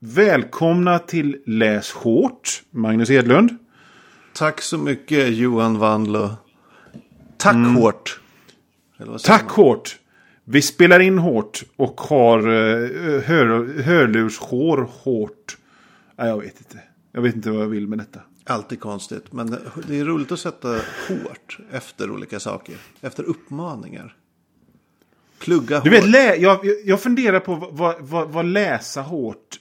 Välkomna 0.00 0.98
till 0.98 1.42
Läs 1.46 1.90
hårt, 1.92 2.62
Magnus 2.70 3.10
Edlund. 3.10 3.56
Tack 4.34 4.60
så 4.62 4.78
mycket 4.78 5.36
Johan 5.36 5.78
Wanlo. 5.78 6.30
Tack 7.36 7.56
hårt. 7.76 8.20
Vad 8.98 9.20
säger 9.20 9.38
Tack 9.38 9.50
hårt. 9.50 9.98
Vi 10.44 10.62
spelar 10.62 11.00
in 11.00 11.18
hårt 11.18 11.62
och 11.76 12.00
har 12.00 12.48
uh, 12.48 13.20
hör, 13.20 13.82
hörlurshår 13.82 14.88
hårt. 14.92 15.56
Nej, 16.16 16.28
jag 16.28 16.38
vet 16.40 16.58
inte. 16.60 16.80
Jag 17.12 17.22
vet 17.22 17.34
inte 17.36 17.50
vad 17.50 17.62
jag 17.62 17.68
vill 17.68 17.86
med 17.88 17.98
detta. 17.98 18.18
man? 18.18 18.56
Alltid 18.56 18.80
konstigt. 18.80 19.32
Men 19.32 19.56
det 19.88 19.98
är 20.00 20.04
roligt 20.04 20.32
att 20.32 20.40
sätta 20.40 20.68
hårt 21.08 21.58
efter 21.72 22.10
olika 22.10 22.40
saker. 22.40 22.74
Efter 23.00 23.22
uppmaningar. 23.24 24.16
Plugga 25.38 25.80
Du 25.80 25.90
hårt. 25.90 25.98
vet, 25.98 26.08
lä- 26.08 26.36
jag, 26.36 26.64
jag- 26.66 26.76
jag 26.84 27.00
funderar 27.00 27.40
på 27.40 27.54
vad, 27.72 27.96
vad, 28.00 28.28
vad 28.28 28.44
läsa 28.46 29.02
hårt, 29.02 29.57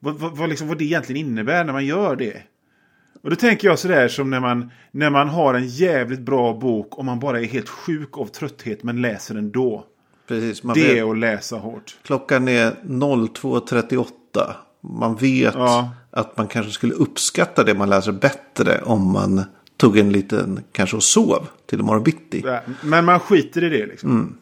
vad, 0.00 0.14
vad, 0.14 0.36
vad, 0.36 0.48
liksom, 0.48 0.68
vad 0.68 0.78
det 0.78 0.84
egentligen 0.84 1.26
innebär 1.26 1.64
när 1.64 1.72
man 1.72 1.86
gör 1.86 2.16
det. 2.16 2.42
Och 3.22 3.30
då 3.30 3.36
tänker 3.36 3.68
jag 3.68 3.78
sådär 3.78 4.08
som 4.08 4.30
när 4.30 4.40
man, 4.40 4.70
när 4.90 5.10
man 5.10 5.28
har 5.28 5.54
en 5.54 5.66
jävligt 5.66 6.20
bra 6.20 6.54
bok 6.54 6.98
och 6.98 7.04
man 7.04 7.20
bara 7.20 7.40
är 7.40 7.44
helt 7.44 7.68
sjuk 7.68 8.18
av 8.18 8.26
trötthet 8.26 8.82
men 8.82 9.02
läser 9.02 9.34
den 9.34 9.50
då. 9.50 9.84
Precis, 10.28 10.62
man 10.62 10.74
Det 10.74 10.98
är 10.98 11.10
att 11.10 11.18
läsa 11.18 11.56
hårt. 11.56 11.96
Klockan 12.02 12.48
är 12.48 12.70
02.38. 12.82 14.06
Man 14.80 15.16
vet 15.16 15.54
Ja. 15.54 15.94
att 16.10 16.36
man 16.36 16.48
kanske 16.48 16.72
skulle 16.72 16.94
uppskatta 16.94 17.64
det 17.64 17.74
man 17.74 17.90
läser 17.90 18.12
bättre 18.12 18.80
om 18.82 19.12
man 19.12 19.44
tog 19.76 19.98
en 19.98 20.12
liten, 20.12 20.60
kanske 20.72 20.96
och 20.96 21.02
sov 21.02 21.46
till 21.66 21.80
imorgon 21.80 22.02
bitti. 22.02 22.44
Men 22.82 23.04
man 23.04 23.20
skiter 23.20 23.64
i 23.64 23.68
det 23.68 23.86
liksom. 23.86 24.36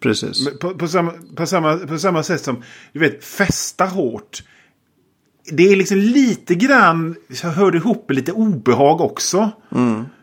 Precis. 0.00 0.58
På, 0.58 0.74
på, 0.74 0.88
samma, 0.88 1.12
på, 1.36 1.46
samma, 1.46 1.76
på 1.76 1.98
samma 1.98 2.22
sätt 2.22 2.40
som, 2.40 2.62
du 2.92 2.98
vet, 2.98 3.24
festa 3.24 3.84
hårt. 3.84 4.42
Det 5.52 5.72
är 5.72 5.76
liksom 5.76 5.98
lite 5.98 6.54
grann, 6.54 7.16
jag 7.42 7.50
hörde 7.50 7.78
ihop 7.78 8.08
med 8.08 8.16
lite 8.16 8.32
obehag 8.32 9.00
också. 9.00 9.50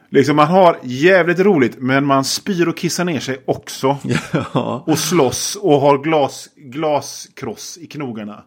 Liksom 0.10 0.36
man 0.36 0.48
har 0.48 0.80
jävligt 0.84 1.40
roligt 1.40 1.76
men 1.80 2.06
man 2.06 2.24
spyr 2.24 2.68
och 2.68 2.78
kissar 2.78 3.06
ner 3.06 3.20
sig 3.20 3.42
också. 3.46 3.98
Ja. 4.54 4.84
Och 4.88 5.00
slåss 5.00 5.56
och 5.62 5.82
har 5.82 5.98
glas, 5.98 6.50
glaskross 6.56 7.78
i 7.82 7.88
knogarna. 7.88 8.44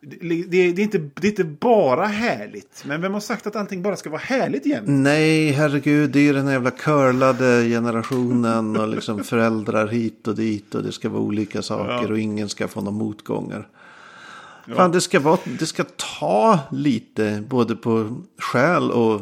Det, 0.00 0.42
det, 0.48 0.72
det, 0.72 0.82
är 0.82 0.84
inte, 0.84 0.98
det 0.98 1.26
är 1.26 1.30
inte 1.30 1.44
bara 1.44 2.06
härligt. 2.06 2.84
Men 2.86 3.00
vem 3.00 3.12
har 3.12 3.20
sagt 3.20 3.46
att 3.46 3.56
allting 3.56 3.82
bara 3.82 3.96
ska 3.96 4.10
vara 4.10 4.20
härligt 4.20 4.66
igen? 4.66 4.84
Nej, 4.86 5.50
herregud, 5.50 6.10
det 6.10 6.28
är 6.28 6.34
den 6.34 6.46
här 6.46 6.52
jävla 6.52 6.70
curlade 6.70 7.68
generationen 7.68 8.76
och 8.76 8.88
liksom 8.88 9.24
föräldrar 9.24 9.86
hit 9.86 10.28
och 10.28 10.34
dit 10.34 10.74
och 10.74 10.82
det 10.82 10.92
ska 10.92 11.08
vara 11.08 11.22
olika 11.22 11.62
saker 11.62 12.12
och 12.12 12.18
ingen 12.18 12.48
ska 12.48 12.68
få 12.68 12.80
några 12.80 12.98
motgångar. 12.98 13.68
Fan, 14.76 14.92
det 14.92 15.00
ska, 15.00 15.20
vara, 15.20 15.38
det 15.58 15.66
ska 15.66 15.84
ta 16.18 16.58
lite 16.70 17.44
både 17.48 17.76
på 17.76 18.22
själ 18.38 18.90
och 18.90 19.20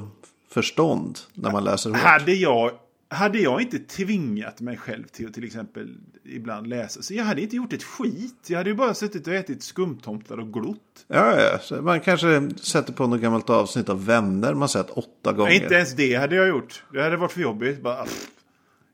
förstånd 0.50 1.18
när 1.34 1.50
man 1.52 1.64
läser 1.64 1.90
hårt. 1.90 1.98
Hade 1.98 2.32
jag, 2.32 2.70
hade 3.08 3.38
jag 3.38 3.60
inte 3.60 3.78
tvingat 3.78 4.60
mig 4.60 4.76
själv 4.76 5.04
till 5.04 5.26
att 5.26 5.34
till 5.34 5.44
exempel 5.44 5.96
ibland 6.24 6.66
läsa, 6.66 7.02
så 7.02 7.14
jag 7.14 7.24
hade 7.24 7.42
inte 7.42 7.56
gjort 7.56 7.72
ett 7.72 7.82
skit. 7.82 8.46
Jag 8.46 8.58
hade 8.58 8.70
ju 8.70 8.76
bara 8.76 8.94
suttit 8.94 9.26
och 9.26 9.34
ätit 9.34 9.62
skumtomtar 9.62 10.40
och 10.40 10.52
glott. 10.52 10.76
Ja, 11.08 11.40
ja, 11.40 11.58
så 11.62 11.82
man 11.82 12.00
kanske 12.00 12.50
sätter 12.62 12.92
på 12.92 13.06
något 13.06 13.20
gammalt 13.20 13.50
avsnitt 13.50 13.88
av 13.88 14.06
Vänner 14.06 14.54
man 14.54 14.68
sett 14.68 14.90
åtta 14.90 15.32
gånger. 15.32 15.50
Nej, 15.50 15.62
inte 15.62 15.74
ens 15.74 15.96
det 15.96 16.14
hade 16.14 16.36
jag 16.36 16.48
gjort. 16.48 16.84
Det 16.92 17.02
hade 17.02 17.16
varit 17.16 17.32
för 17.32 17.40
jobbigt. 17.40 17.82
Bara, 17.82 18.04
pff, 18.04 18.28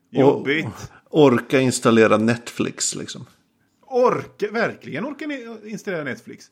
jobbigt. 0.09 0.65
Och 1.09 1.23
orka 1.23 1.59
installera 1.59 2.17
Netflix 2.17 2.95
liksom. 2.95 3.25
Orka, 3.87 4.51
verkligen 4.51 5.05
orka 5.05 5.25
ne- 5.25 5.67
installera 5.67 6.03
Netflix. 6.03 6.51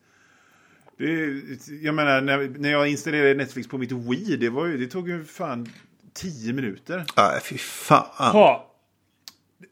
Det, 0.98 1.42
jag 1.82 1.96
menar, 1.96 2.22
när, 2.22 2.50
när 2.58 2.72
jag 2.72 2.88
installerade 2.88 3.34
Netflix 3.34 3.68
på 3.68 3.78
mitt 3.78 3.92
Wii, 3.92 4.38
det, 4.38 4.50
var 4.50 4.66
ju, 4.66 4.78
det 4.78 4.88
tog 4.88 5.10
ju 5.10 5.24
fan 5.24 5.70
tio 6.14 6.54
minuter. 6.54 7.06
Nej, 7.18 7.42
fy 7.44 7.58
fan. 7.58 8.32
Ha. 8.32 8.72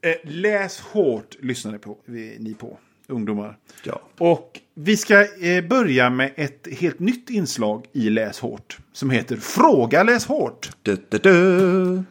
Eh, 0.01 0.15
läs 0.31 0.79
hårt, 0.79 1.35
lyssnade 1.39 1.79
på, 1.79 1.97
ni 2.05 2.55
på, 2.59 2.77
ungdomar. 3.07 3.57
Ja. 3.83 4.01
Och 4.17 4.59
vi 4.73 4.97
ska 4.97 5.43
eh, 5.45 5.63
börja 5.65 6.09
med 6.09 6.31
ett 6.35 6.67
helt 6.71 6.99
nytt 6.99 7.29
inslag 7.29 7.85
i 7.93 8.09
Läs 8.09 8.39
hårt. 8.39 8.77
Som 8.93 9.09
heter 9.09 9.37
Fråga 9.37 10.03
Läs 10.03 10.25
hårt. 10.25 10.69
Du, 10.81 10.97
du, 11.09 11.17
du. 11.19 12.03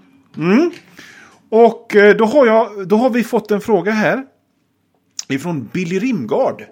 Och 1.49 1.97
eh, 1.97 2.17
då 2.17 2.25
har, 2.25 2.47
jag, 2.47 2.89
då 2.89 2.97
har 2.97 3.11
vi 3.11 3.25
fått 3.25 3.51
en 3.51 3.61
fråga 3.61 3.93
här. 3.93 4.27
Ifrån 5.29 5.71
Billy 5.73 5.99
Rimgard. 5.99 6.65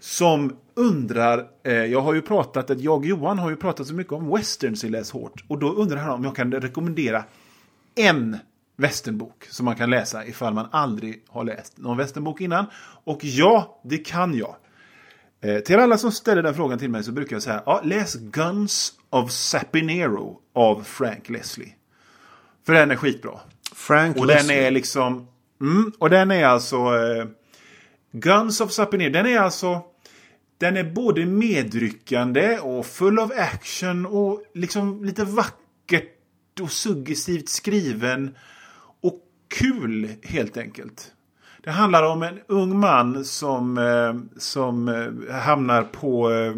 Som 0.00 0.56
undrar, 0.74 1.46
eh, 1.64 1.72
jag 1.72 2.00
har 2.00 2.14
ju 2.14 2.22
pratat, 2.22 2.70
att 2.70 2.80
jag 2.80 2.98
och 2.98 3.06
Johan 3.06 3.38
har 3.38 3.50
ju 3.50 3.56
pratat 3.56 3.86
så 3.86 3.94
mycket 3.94 4.12
om 4.12 4.30
westerns 4.30 4.84
i 4.84 4.88
Läs 4.88 5.10
hårt. 5.10 5.44
Och 5.48 5.58
då 5.58 5.72
undrar 5.72 5.96
han 5.98 6.10
om 6.10 6.24
jag 6.24 6.36
kan 6.36 6.52
rekommendera 6.52 7.24
en 7.94 8.36
westernbok 8.76 9.46
som 9.50 9.64
man 9.64 9.76
kan 9.76 9.90
läsa 9.90 10.26
ifall 10.26 10.54
man 10.54 10.66
aldrig 10.70 11.24
har 11.28 11.44
läst 11.44 11.78
någon 11.78 11.96
westernbok 11.96 12.40
innan. 12.40 12.66
Och 13.04 13.24
ja, 13.24 13.80
det 13.84 13.98
kan 13.98 14.34
jag. 14.34 14.56
Eh, 15.40 15.60
till 15.60 15.78
alla 15.78 15.98
som 15.98 16.12
ställer 16.12 16.42
den 16.42 16.54
frågan 16.54 16.78
till 16.78 16.90
mig 16.90 17.04
så 17.04 17.12
brukar 17.12 17.36
jag 17.36 17.42
säga, 17.42 17.62
ja, 17.66 17.80
läs 17.84 18.14
Guns 18.14 18.92
of 19.10 19.30
Sapinero 19.30 20.40
av 20.54 20.82
Frank 20.82 21.28
Leslie. 21.28 21.74
För 22.66 22.72
den 22.72 22.90
är 22.90 22.96
skitbra. 22.96 23.40
Frank 23.74 24.16
Och 24.16 24.26
den 24.26 24.36
Leslie. 24.36 24.66
är 24.66 24.70
liksom... 24.70 25.28
Mm, 25.60 25.92
och 25.98 26.10
den 26.10 26.30
är 26.30 26.46
alltså... 26.46 26.76
Eh, 26.76 27.26
Guns 28.16 28.60
of 28.60 28.72
Sapinir, 28.72 29.10
Den 29.10 29.26
är 29.26 29.38
alltså... 29.38 29.80
Den 30.58 30.76
är 30.76 30.84
både 30.84 31.26
medryckande 31.26 32.58
och 32.58 32.86
full 32.86 33.18
av 33.18 33.32
action 33.36 34.06
och 34.06 34.42
liksom 34.54 35.04
lite 35.04 35.24
vackert 35.24 36.60
och 36.60 36.70
suggestivt 36.70 37.48
skriven. 37.48 38.36
Och 39.00 39.20
kul 39.48 40.08
helt 40.22 40.56
enkelt. 40.56 41.12
Det 41.62 41.70
handlar 41.70 42.02
om 42.02 42.22
en 42.22 42.40
ung 42.46 42.78
man 42.78 43.24
som, 43.24 43.78
eh, 43.78 44.38
som 44.40 44.88
eh, 44.88 45.34
hamnar 45.34 45.82
på... 45.82 46.32
Eh, 46.32 46.54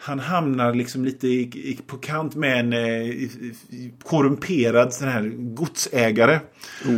han 0.00 0.18
hamnar 0.18 0.74
liksom 0.74 1.04
lite 1.04 1.28
i, 1.28 1.40
i, 1.40 1.78
på 1.86 1.96
kant 1.96 2.34
med 2.34 2.60
en 2.60 2.72
eh, 2.72 3.28
korrumperad 4.04 4.92
sån 4.92 5.08
här 5.08 5.32
godsägare. 5.36 6.40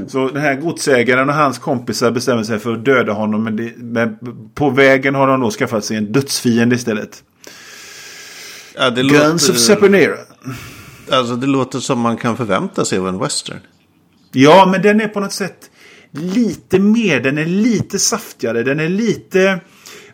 Så 0.08 0.28
den 0.28 0.42
här 0.42 0.54
godsägaren 0.54 1.28
och 1.28 1.34
hans 1.34 1.58
kompisar 1.58 2.10
bestämmer 2.10 2.42
sig 2.42 2.58
för 2.58 2.72
att 2.72 2.84
döda 2.84 3.12
honom. 3.12 3.44
Men, 3.44 3.56
det, 3.56 3.72
men 3.76 4.18
på 4.54 4.70
vägen 4.70 5.14
har 5.14 5.26
de 5.26 5.40
då 5.40 5.50
skaffat 5.50 5.84
sig 5.84 5.96
en 5.96 6.12
dödsfiende 6.12 6.74
istället. 6.74 7.24
Ja, 8.74 8.90
det 8.90 9.02
Guns 9.02 9.48
låter, 9.48 9.52
of 9.52 9.58
Sapinera. 9.58 10.16
Alltså 11.10 11.36
det 11.36 11.46
låter 11.46 11.78
som 11.78 12.00
man 12.00 12.16
kan 12.16 12.36
förvänta 12.36 12.84
sig 12.84 12.98
av 12.98 13.08
en 13.08 13.18
western. 13.18 13.58
Ja, 14.32 14.68
men 14.72 14.82
den 14.82 15.00
är 15.00 15.08
på 15.08 15.20
något 15.20 15.32
sätt 15.32 15.70
lite 16.10 16.78
mer, 16.78 17.20
den 17.20 17.38
är 17.38 17.46
lite 17.46 17.98
saftigare, 17.98 18.62
den 18.62 18.80
är 18.80 18.88
lite 18.88 19.60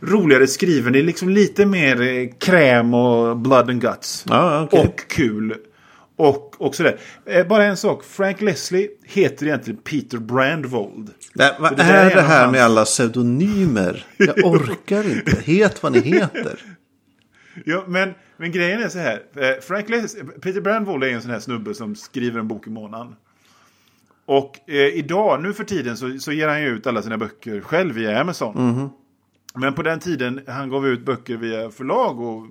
roligare 0.07 0.47
skriven. 0.47 0.93
Det 0.93 0.99
är 0.99 1.03
liksom 1.03 1.29
lite 1.29 1.67
mer 1.67 2.03
eh, 2.03 2.29
kräm 2.41 2.95
och 2.95 3.37
blood 3.37 3.71
and 3.71 3.81
guts. 3.81 4.25
Ja, 4.29 4.63
okej. 4.63 4.81
Och 4.81 5.01
kul. 5.11 5.55
Och, 6.19 6.55
och 6.61 6.75
sådär. 6.75 6.99
Eh, 7.27 7.47
bara 7.47 7.65
en 7.65 7.77
sak. 7.77 8.05
Frank 8.05 8.41
Leslie 8.41 8.89
heter 9.05 9.47
egentligen 9.47 9.81
Peter 9.81 10.19
Brandvold. 10.19 11.11
Nej, 11.35 11.53
vad 11.61 11.77
det 11.77 11.83
är 11.83 12.15
det 12.15 12.21
här 12.23 12.51
med 12.51 12.63
alla 12.65 12.85
pseudonymer? 12.85 14.05
Jag 14.17 14.45
orkar 14.45 15.11
inte. 15.11 15.37
Het 15.45 15.83
vad 15.83 15.93
ni 15.93 16.01
heter. 16.01 16.59
Ja, 17.65 17.85
men, 17.89 18.15
men 18.37 18.53
grejen 18.53 18.83
är 18.83 18.89
så 18.89 18.99
här. 18.99 19.23
Eh, 19.37 19.61
Frank 19.63 19.89
Les- 19.89 20.17
Peter 20.43 20.61
Brandvold 20.61 21.05
är 21.05 21.09
en 21.09 21.23
sån 21.23 21.31
här 21.31 21.41
snubbe 21.41 21.75
som 21.75 21.95
skriver 21.97 22.41
en 22.41 22.49
bok 22.49 22.67
i 22.67 22.71
månaden. 22.71 23.15
Och 24.27 24.71
eh, 24.71 24.77
idag, 24.77 25.43
nu 25.43 25.53
för 25.53 25.65
tiden, 25.65 25.97
så, 25.97 26.19
så 26.19 26.33
ger 26.33 26.49
han 26.49 26.63
ju 26.63 26.69
ut 26.69 26.87
alla 26.87 27.03
sina 27.03 27.19
böcker 27.19 27.61
själv 27.61 27.95
via 27.95 28.21
Amazon. 28.21 28.91
Men 29.57 29.75
på 29.75 29.83
den 29.83 30.01
tiden 30.01 30.41
han 30.47 30.71
gav 30.71 30.87
ut 30.87 31.05
böcker 31.05 31.37
via 31.37 31.71
förlag 31.71 32.21
och 32.21 32.47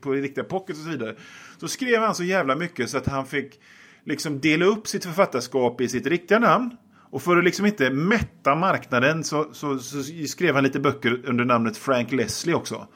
på 0.00 0.12
riktiga 0.12 0.44
pockets 0.44 0.78
och 0.78 0.84
så 0.84 0.90
vidare. 0.90 1.16
Så 1.58 1.68
skrev 1.68 2.02
han 2.02 2.14
så 2.14 2.24
jävla 2.24 2.56
mycket 2.56 2.90
så 2.90 2.98
att 2.98 3.06
han 3.06 3.26
fick 3.26 3.60
liksom 4.04 4.40
dela 4.40 4.64
upp 4.64 4.88
sitt 4.88 5.04
författarskap 5.04 5.80
i 5.80 5.88
sitt 5.88 6.06
riktiga 6.06 6.38
namn. 6.38 6.76
Och 7.10 7.22
för 7.22 7.36
att 7.36 7.44
liksom 7.44 7.66
inte 7.66 7.90
mätta 7.90 8.54
marknaden 8.54 9.24
så, 9.24 9.48
så, 9.52 9.78
så 9.78 10.02
skrev 10.28 10.54
han 10.54 10.64
lite 10.64 10.80
böcker 10.80 11.20
under 11.24 11.44
namnet 11.44 11.76
Frank 11.76 12.12
Leslie 12.12 12.54
också. 12.54 12.86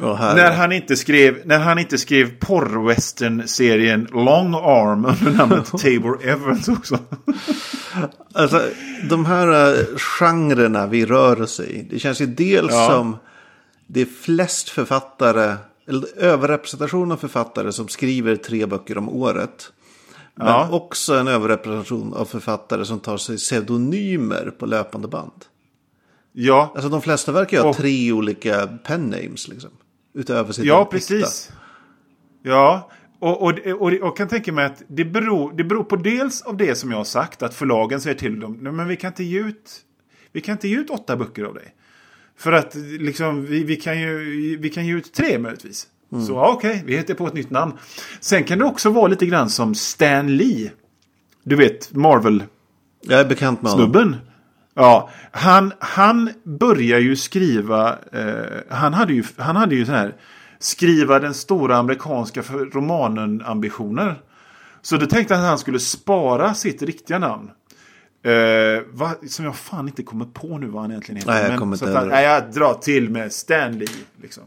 Här, 0.00 0.34
När 0.34 0.52
han 0.52 0.72
inte 0.72 0.96
skrev, 0.96 1.46
när 1.46 1.58
han 1.58 1.78
inte 1.78 1.98
skrev 1.98 2.38
porrwestern-serien 2.38 4.08
Long 4.12 4.54
Arm 4.54 5.04
under 5.04 5.30
namnet 5.38 5.66
Tabor 5.70 6.24
Evans 6.28 6.68
också. 6.68 6.98
Alltså, 8.32 8.62
de 9.08 9.26
här 9.26 9.48
uh, 9.78 9.84
genrerna 9.96 10.86
vi 10.86 11.06
rör 11.06 11.42
oss 11.42 11.60
i. 11.60 11.86
Det 11.90 11.98
känns 11.98 12.20
ju 12.20 12.26
dels 12.26 12.72
Ja. 12.72 12.88
som 12.90 13.16
det 13.86 14.00
är 14.00 14.06
flest 14.22 14.68
författare. 14.68 15.54
Eller 15.88 16.04
överrepresentation 16.18 17.12
av 17.12 17.16
författare 17.16 17.72
som 17.72 17.88
skriver 17.88 18.36
tre 18.36 18.66
böcker 18.66 18.98
om 18.98 19.08
året. 19.08 19.72
Men 20.34 20.46
Ja. 20.46 20.68
också 20.70 21.14
en 21.14 21.28
överrepresentation 21.28 22.14
av 22.14 22.24
författare 22.24 22.84
som 22.84 23.00
tar 23.00 23.16
sig 23.16 23.36
pseudonymer 23.36 24.52
på 24.58 24.66
löpande 24.66 25.08
band. 25.08 25.32
Ja, 26.32 26.72
Alltså 26.74 26.88
de 26.88 27.02
flesta 27.02 27.32
verkar 27.32 27.56
ju 27.56 27.62
ha 27.62 27.74
tre 27.74 28.12
olika 28.12 28.66
pen 28.66 29.02
names 29.02 29.48
liksom. 29.48 29.70
Utöver 30.14 30.52
sitt 30.52 30.64
ja 30.64 30.82
äkta. 30.82 30.90
precis. 30.90 31.50
Ja, 32.42 32.90
och, 33.20 33.42
och, 33.42 33.58
och, 33.80 33.92
och 33.92 34.16
kan 34.16 34.28
tänka 34.28 34.52
mig 34.52 34.64
att 34.64 34.82
det 34.88 35.04
beror, 35.04 35.52
det 35.52 35.64
beror 35.64 35.84
på 35.84 35.96
dels 35.96 36.42
av 36.42 36.56
det 36.56 36.74
som 36.74 36.90
jag 36.90 36.96
har 36.98 37.04
sagt. 37.04 37.42
Att 37.42 37.54
förlagen 37.54 38.00
säger 38.00 38.16
till 38.16 38.40
dem, 38.40 38.58
"Nej, 38.60 38.72
men 38.72 38.88
vi 38.88 38.96
kan 38.96 39.08
inte 39.08 39.24
ge 39.24 39.40
ut, 39.40 39.70
vi 40.32 40.40
kan 40.40 40.52
inte 40.52 40.68
ge 40.68 40.76
ut 40.78 40.90
åtta 40.90 41.16
böcker 41.16 41.44
av 41.44 41.54
dig. 41.54 41.74
För 42.36 42.52
att 42.52 42.74
liksom, 43.00 43.44
vi, 43.46 43.64
vi, 43.64 43.76
kan 43.76 44.00
ju, 44.00 44.56
vi 44.60 44.68
kan 44.70 44.86
ge 44.86 44.92
ut 44.94 45.12
tre 45.12 45.38
möjligtvis. 45.38 45.86
Så 46.26 46.32
ja, 46.32 46.52
okej, 46.56 46.82
vi 46.86 46.96
hittar 46.96 47.14
på 47.14 47.26
ett 47.26 47.34
nytt 47.34 47.50
namn. 47.50 47.72
Sen 48.20 48.44
kan 48.44 48.58
det 48.58 48.64
också 48.64 48.90
vara 48.90 49.06
lite 49.06 49.26
grann 49.26 49.50
som 49.50 49.74
Stan 49.74 50.36
Lee. 50.36 50.70
Du 51.44 51.56
vet, 51.56 51.94
Marvel 51.94 52.44
Jag 53.00 53.20
är 53.20 53.24
bekant 53.24 53.62
med 53.62 53.72
honom. 53.78 53.92
Ja, 54.74 55.10
han, 55.30 55.72
han 55.78 56.30
börjar 56.44 56.98
ju 56.98 57.16
skriva, 57.16 57.98
eh, 58.12 58.60
han 58.76 58.94
hade 58.94 59.12
ju, 59.12 59.24
han 59.36 59.56
hade 59.56 59.74
ju 59.74 59.86
så 59.86 59.92
här, 59.92 60.14
skriva 60.58 61.18
den 61.18 61.34
stora 61.34 61.76
amerikanska 61.76 62.42
romanen-ambitioner. 62.72 64.22
Så 64.82 64.96
då 64.96 65.06
tänkte 65.06 65.34
han 65.34 65.42
att 65.44 65.48
han 65.48 65.58
skulle 65.58 65.78
spara 65.78 66.54
sitt 66.54 66.82
riktiga 66.82 67.18
namn. 67.18 67.50
Eh, 68.24 68.82
va, 68.92 69.14
som 69.28 69.44
jag 69.44 69.56
fan 69.56 69.88
inte 69.88 70.02
kommer 70.02 70.24
på 70.24 70.58
nu 70.58 70.66
vad 70.66 70.82
han 70.82 70.90
egentligen 70.90 71.16
heter. 71.16 71.30
Nej, 71.32 71.42
jag 71.42 71.50
Men 71.50 71.58
kommer 71.58 71.76
så 71.76 71.92
han, 71.94 72.08
nej, 72.08 72.24
jag 72.24 72.52
drar 72.52 72.74
till 72.74 73.10
med 73.10 73.32
Stanley. 73.32 73.88
Liksom. 74.22 74.44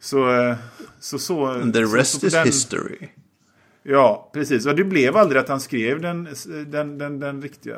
Så, 0.00 0.34
eh, 0.40 0.56
så, 1.00 1.18
så, 1.18 1.46
And 1.46 1.74
the 1.74 1.86
så, 1.86 1.96
rest 1.96 2.12
så 2.12 2.20
på 2.20 2.26
is 2.26 2.32
den- 2.32 2.46
history. 2.46 3.08
Ja, 3.82 4.30
precis. 4.34 4.66
Och 4.66 4.76
det 4.76 4.84
blev 4.84 5.16
aldrig 5.16 5.40
att 5.40 5.48
han 5.48 5.60
skrev 5.60 6.00
den, 6.00 6.28
den, 6.66 6.98
den, 6.98 7.20
den 7.20 7.42
riktiga 7.42 7.76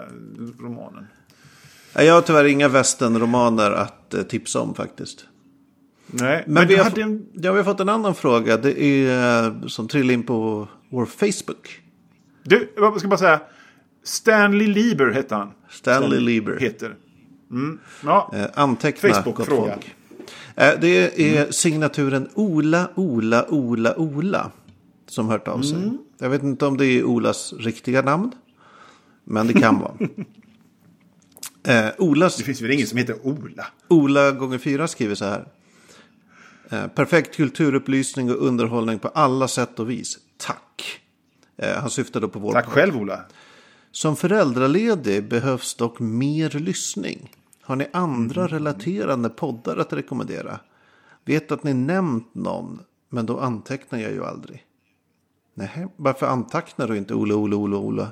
romanen. 0.60 1.06
Ja, 1.96 2.02
Jag 2.02 2.14
har 2.14 2.22
tyvärr 2.22 2.44
inga 2.44 2.68
västernromaner 2.68 3.70
att 3.70 4.14
eh, 4.14 4.22
tipsa 4.22 4.60
om 4.60 4.74
faktiskt. 4.74 5.24
Nej, 6.06 6.44
men, 6.46 6.54
Men, 6.54 6.68
vi, 6.68 6.76
har, 6.76 6.84
hade 6.84 7.00
f- 7.02 7.20
ja, 7.32 7.52
vi 7.52 7.58
har 7.58 7.64
fått 7.64 7.80
en 7.80 7.88
annan 7.88 8.14
fråga. 8.14 8.56
Det 8.56 8.82
är 8.82 9.44
eh, 9.46 9.66
som 9.66 9.88
trillar 9.88 10.14
in 10.14 10.22
på 10.22 10.68
vår 10.90 11.06
Facebook. 11.06 11.80
Du, 12.42 12.72
jag 12.76 12.98
ska 12.98 13.08
bara 13.08 13.18
säga. 13.18 13.40
Stanley 14.04 14.66
Lieber 14.66 15.10
hette 15.10 15.34
han. 15.34 15.50
Stanley 15.70 16.20
Lieber. 16.20 16.56
Heter. 16.60 16.94
Mm. 17.50 17.78
Ja. 18.04 18.30
Eh, 18.34 18.46
anteckna 18.54 19.08
Facebook-fråga. 19.14 19.78
Eh, 20.56 20.70
det 20.80 21.20
är 21.36 21.50
signaturen 21.52 22.28
Ola, 22.34 22.88
Ola, 22.94 23.46
Ola, 23.48 23.98
Ola. 23.98 24.50
Som 25.08 25.28
hört 25.28 25.48
av 25.48 25.60
sig. 25.62 25.76
Mm. 25.76 25.98
Jag 26.18 26.30
vet 26.30 26.42
inte 26.42 26.66
om 26.66 26.76
det 26.76 26.86
är 26.86 27.04
Olas 27.04 27.52
riktiga 27.58 28.02
namn. 28.02 28.32
Men 29.24 29.46
det 29.46 29.52
kan 29.52 29.78
vara. 29.78 29.92
Eh, 31.66 31.88
Olas 31.98 32.36
Det 32.36 32.44
finns 32.44 32.60
väl 32.60 32.70
ingen 32.70 32.86
som 32.86 32.98
heter 32.98 33.26
Ola? 33.26 33.66
Ola 33.88 34.32
gånger 34.32 34.58
fyra 34.58 34.88
skriver 34.88 35.14
så 35.14 35.24
här. 35.24 35.48
Eh, 36.70 36.86
perfekt 36.86 37.36
kulturupplysning 37.36 38.30
och 38.30 38.46
underhållning 38.46 38.98
på 38.98 39.08
alla 39.08 39.48
sätt 39.48 39.80
och 39.80 39.90
vis. 39.90 40.18
Tack. 40.36 41.00
Eh, 41.56 41.76
han 41.76 41.90
syftar 41.90 42.20
då 42.20 42.28
på 42.28 42.38
vår 42.38 42.52
Tack 42.52 42.66
själv 42.66 42.96
Ola. 42.96 43.20
Som 43.90 44.16
föräldraledig 44.16 45.28
behövs 45.28 45.74
dock 45.74 46.00
mer 46.00 46.50
lyssning. 46.50 47.32
Har 47.62 47.76
ni 47.76 47.86
andra 47.92 48.40
Mm. 48.40 48.48
relaterande 48.52 49.28
poddar 49.28 49.76
att 49.76 49.92
rekommendera? 49.92 50.60
Vet 51.24 51.52
att 51.52 51.64
ni 51.64 51.74
nämnt 51.74 52.34
någon, 52.34 52.80
men 53.08 53.26
då 53.26 53.40
antecknar 53.40 53.98
jag 53.98 54.12
ju 54.12 54.24
aldrig. 54.24 54.64
Nej, 55.54 55.86
varför 55.96 56.26
antecknar 56.26 56.88
du 56.88 56.96
inte 56.96 57.14
Ola, 57.14 57.34
Ola, 57.34 57.56
Ola, 57.56 57.76
Ola? 57.76 58.08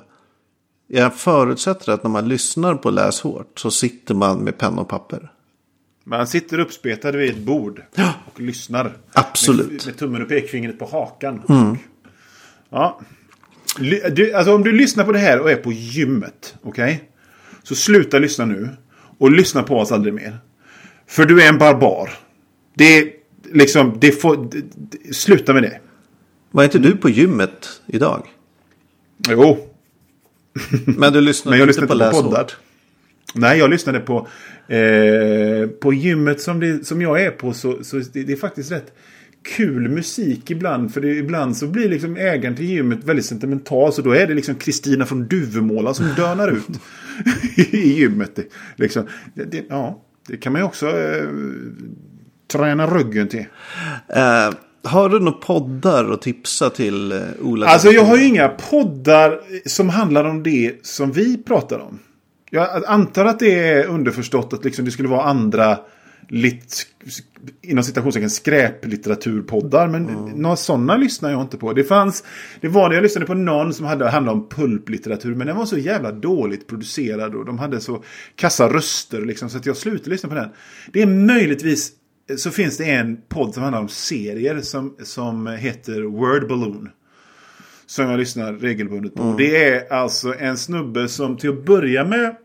Jag 0.87 1.15
förutsätter 1.15 1.91
att 1.91 2.03
när 2.03 2.09
man 2.11 2.27
lyssnar 2.27 2.75
på 2.75 2.89
Läs 2.89 3.21
hårt 3.21 3.59
så 3.59 3.71
sitter 3.71 4.15
man 4.15 4.39
med 4.39 4.57
penna 4.57 4.81
och 4.81 4.89
papper. 4.89 5.31
Man 6.03 6.27
sitter 6.27 6.59
uppspetad 6.59 7.11
vid 7.11 7.29
ett 7.29 7.37
bord 7.37 7.81
och 8.33 8.39
lyssnar. 8.41 8.97
Absolut. 9.13 9.71
Med, 9.71 9.85
med 9.85 9.97
tummen 9.97 10.21
och 10.21 10.29
pekfingret 10.29 10.79
på 10.79 10.85
hakan. 10.85 11.41
Ja. 12.69 12.99
Ly- 13.79 14.09
Du, 14.09 14.33
alltså 14.33 14.55
om 14.55 14.63
du 14.63 14.71
lyssnar 14.71 15.03
på 15.03 15.11
det 15.11 15.19
här 15.19 15.39
och 15.39 15.51
är 15.51 15.55
på 15.55 15.71
gymmet. 15.71 16.55
Okej? 16.63 17.09
Så 17.63 17.75
sluta 17.75 18.19
lyssna 18.19 18.45
nu. 18.45 18.69
Och 19.17 19.31
lyssna 19.31 19.63
på 19.63 19.77
oss 19.79 19.91
aldrig 19.91 20.13
mer. 20.13 20.37
För 21.07 21.25
du 21.25 21.41
är 21.43 21.49
en 21.49 21.57
barbar. 21.57 22.09
Det 22.73 22.97
är 22.97 23.09
liksom, 23.53 23.97
det 23.99 24.11
får, 24.11 24.35
d- 24.51 24.61
d- 24.75 25.13
sluta 25.13 25.53
med 25.53 25.63
det. 25.63 25.79
Var 26.51 26.63
inte 26.63 26.79
du 26.79 26.97
på 26.97 27.09
gymmet 27.09 27.81
idag? 27.85 28.27
Jo, 29.29 29.67
Men 30.85 31.13
du 31.13 31.21
lyssnade 31.21 31.57
men 31.57 31.69
inte 31.69 31.81
på 31.81 31.87
på 31.87 31.93
Läs 31.93 32.21
poddar. 32.21 32.37
hårt? 32.37 32.57
Nej, 33.33 33.59
jag 33.59 33.69
lyssnade 33.69 33.99
på, 33.99 34.27
eh, 34.67 35.67
på 35.81 35.93
gymmet 35.93 36.41
som, 36.41 36.59
det, 36.59 36.87
som 36.87 37.01
jag 37.01 37.21
är 37.21 37.31
på. 37.31 37.53
Så, 37.53 37.83
så 37.83 37.97
det, 37.97 38.23
det 38.23 38.33
är 38.33 38.37
faktiskt 38.37 38.71
rätt 38.71 38.93
kul 39.45 39.89
musik 39.89 40.51
ibland. 40.51 40.93
För 40.93 41.01
det, 41.01 41.07
ibland 41.07 41.57
så 41.57 41.67
blir 41.67 41.89
liksom 41.89 42.17
ägaren 42.17 42.55
till 42.55 42.65
gymmet 42.65 43.03
väldigt 43.03 43.25
sentimental. 43.25 43.93
Så 43.93 44.01
då 44.01 44.11
är 44.11 44.27
det 44.27 44.33
liksom 44.33 44.55
Kristina 44.55 45.05
från 45.05 45.27
Duvemåla 45.27 45.93
som 45.93 46.05
dönar 46.15 46.51
ut 46.51 46.79
i 47.73 47.93
gymmet. 47.93 48.35
Det, 48.35 48.45
liksom, 48.75 49.07
det, 49.33 49.65
ja, 49.69 50.01
det 50.27 50.37
kan 50.37 50.53
man 50.53 50.61
ju 50.61 50.65
också 50.65 50.87
eh, 50.87 51.29
träna 52.47 52.87
ryggen 52.87 53.27
till. 53.27 53.45
Eh, 54.07 54.53
har 54.85 55.09
du 55.09 55.19
några 55.19 55.37
poddar 55.37 56.11
att 56.11 56.21
tipsa 56.21 56.69
till 56.69 57.11
eh, 57.11 57.19
Ola? 57.41 57.67
Alltså 57.67 57.91
jag 57.91 58.03
har 58.03 58.17
ju 58.17 58.25
inga 58.25 58.47
poddar 58.47 59.39
som 59.65 59.89
handlar 59.89 60.25
om 60.25 60.43
det 60.43 60.85
som 60.85 61.11
vi 61.11 61.43
pratar 61.43 61.79
om. 61.79 61.99
Jag 62.49 62.85
antar 62.85 63.25
att 63.25 63.39
det 63.39 63.59
är 63.59 63.87
underförstått 63.87 64.53
att 64.53 64.65
liksom 64.65 64.85
det 64.85 64.91
skulle 64.91 65.09
vara 65.09 65.23
andra 65.23 65.77
lit, 66.29 66.87
inom 67.61 67.83
citationstecken 67.83 68.29
skräplitteraturpoddar. 68.29 69.87
Men 69.87 70.03
några 70.35 70.55
sådana 70.55 70.97
lyssnar 70.97 71.31
jag 71.31 71.41
inte 71.41 71.57
på. 71.57 71.73
Det 71.73 71.83
fanns, 71.83 72.23
det 72.61 72.67
var 72.67 72.89
det 72.89 72.95
jag 72.95 73.03
lyssnade 73.03 73.25
på 73.25 73.33
någon 73.33 73.73
som 73.73 73.85
hade, 73.85 74.09
handlade 74.09 74.37
om 74.37 74.49
pulplitteratur. 74.49 75.35
Men 75.35 75.47
den 75.47 75.55
var 75.55 75.65
så 75.65 75.77
jävla 75.77 76.11
dåligt 76.11 76.67
producerad 76.67 77.35
och 77.35 77.45
de 77.45 77.59
hade 77.59 77.79
så 77.79 78.03
kassa 78.35 78.69
röster 78.69 79.21
liksom. 79.21 79.49
Så 79.49 79.57
att 79.57 79.65
jag 79.65 79.77
slutade 79.77 80.09
lyssna 80.09 80.29
på 80.29 80.35
den. 80.35 80.49
Det 80.93 81.01
är 81.01 81.07
möjligtvis 81.07 81.91
så 82.37 82.51
finns 82.51 82.77
det 82.77 82.85
en 82.85 83.17
podd 83.29 83.53
som 83.53 83.63
handlar 83.63 83.81
om 83.81 83.89
serier 83.89 84.61
som, 84.61 84.95
som 85.03 85.47
heter 85.47 86.01
Word 86.01 86.47
Balloon. 86.47 86.89
Som 87.85 88.09
jag 88.09 88.19
lyssnar 88.19 88.53
regelbundet 88.53 89.15
på. 89.15 89.35
Det 89.37 89.65
är 89.65 89.93
alltså 89.93 90.35
en 90.39 90.57
snubbe 90.57 91.07
som 91.07 91.37
till 91.37 91.49
att 91.49 91.65
börja 91.65 92.05
med 92.05 92.35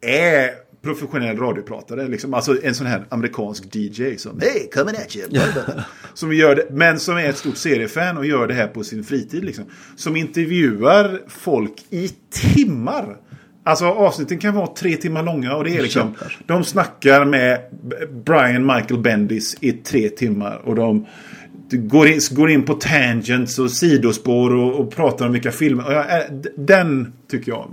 är 0.00 0.50
professionell 0.82 1.36
radiopratare. 1.36 2.08
Liksom. 2.08 2.34
Alltså 2.34 2.62
en 2.62 2.74
sån 2.74 2.86
här 2.86 3.06
amerikansk 3.08 3.76
DJ 3.76 4.16
som 4.16 4.40
Hej, 4.40 4.70
coming 4.74 4.94
at 4.96 5.16
you. 5.16 5.28
som 6.14 6.34
gör 6.34 6.56
det, 6.56 6.66
men 6.70 7.00
som 7.00 7.16
är 7.16 7.28
ett 7.28 7.36
stort 7.36 7.56
seriefan 7.56 8.16
och 8.16 8.26
gör 8.26 8.46
det 8.46 8.54
här 8.54 8.66
på 8.66 8.84
sin 8.84 9.04
fritid. 9.04 9.44
Liksom. 9.44 9.64
Som 9.96 10.16
intervjuar 10.16 11.20
folk 11.28 11.84
i 11.90 12.08
timmar. 12.30 13.16
Alltså 13.70 13.84
avsnitten 13.86 14.38
kan 14.38 14.54
vara 14.54 14.66
tre 14.66 14.96
timmar 14.96 15.22
långa 15.22 15.56
och 15.56 15.64
det 15.64 15.76
är 15.76 15.82
liksom. 15.82 16.14
De 16.46 16.64
snackar 16.64 17.24
med 17.24 17.60
Brian 18.24 18.66
Michael 18.66 19.00
Bendis 19.00 19.56
i 19.60 19.72
tre 19.72 20.08
timmar 20.08 20.60
och 20.64 20.74
de 20.74 21.06
går 21.70 22.08
in, 22.08 22.20
går 22.30 22.50
in 22.50 22.62
på 22.62 22.74
tangents 22.74 23.58
och 23.58 23.70
sidospår 23.70 24.54
och, 24.54 24.80
och 24.80 24.90
pratar 24.90 25.26
om 25.26 25.32
vilka 25.32 25.52
filmer. 25.52 25.92
Jag, 25.92 26.06
den 26.56 27.12
tycker 27.30 27.52
jag, 27.52 27.70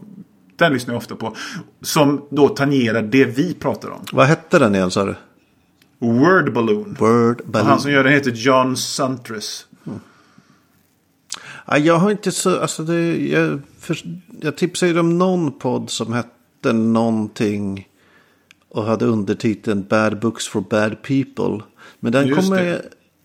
den 0.56 0.74
lyssnar 0.74 0.94
jag 0.94 0.98
ofta 0.98 1.16
på. 1.16 1.36
Som 1.82 2.26
då 2.30 2.50
tangerar 2.50 3.02
det 3.02 3.26
vi 3.26 3.54
pratar 3.54 3.90
om. 3.90 4.00
Vad 4.12 4.28
hette 4.28 4.60
den 4.60 4.76
igen 4.76 4.92
sa 4.92 5.06
du? 5.06 5.16
Word 6.00 6.54
Balloon. 6.54 6.96
Word 7.00 7.42
Och 7.42 7.48
Balloon. 7.48 7.70
han 7.70 7.80
som 7.80 7.92
gör 7.92 8.04
den 8.04 8.14
heter 8.14 8.32
John 8.32 8.78
Suntress. 8.78 9.66
Ja, 11.68 11.78
jag 11.78 11.96
har 11.98 12.12
inte 12.12 12.32
så, 12.32 12.60
alltså 12.60 12.84
det, 12.84 13.28
jag, 13.28 13.60
för, 13.80 13.98
jag 14.42 14.58
tipsade 14.58 14.92
ju 14.92 15.00
om 15.00 15.18
någon 15.18 15.52
podd 15.60 15.90
som 15.90 16.14
hette 16.14 16.74
någonting 16.74 17.88
och 18.70 18.84
hade 18.84 19.06
undertiteln 19.06 19.86
Bad 19.90 20.20
Books 20.20 20.48
for 20.48 20.62
Bad 20.62 21.02
People. 21.02 21.64
Men 22.00 22.12
den 22.12 22.28
Just 22.28 22.42
kommer, 22.42 22.82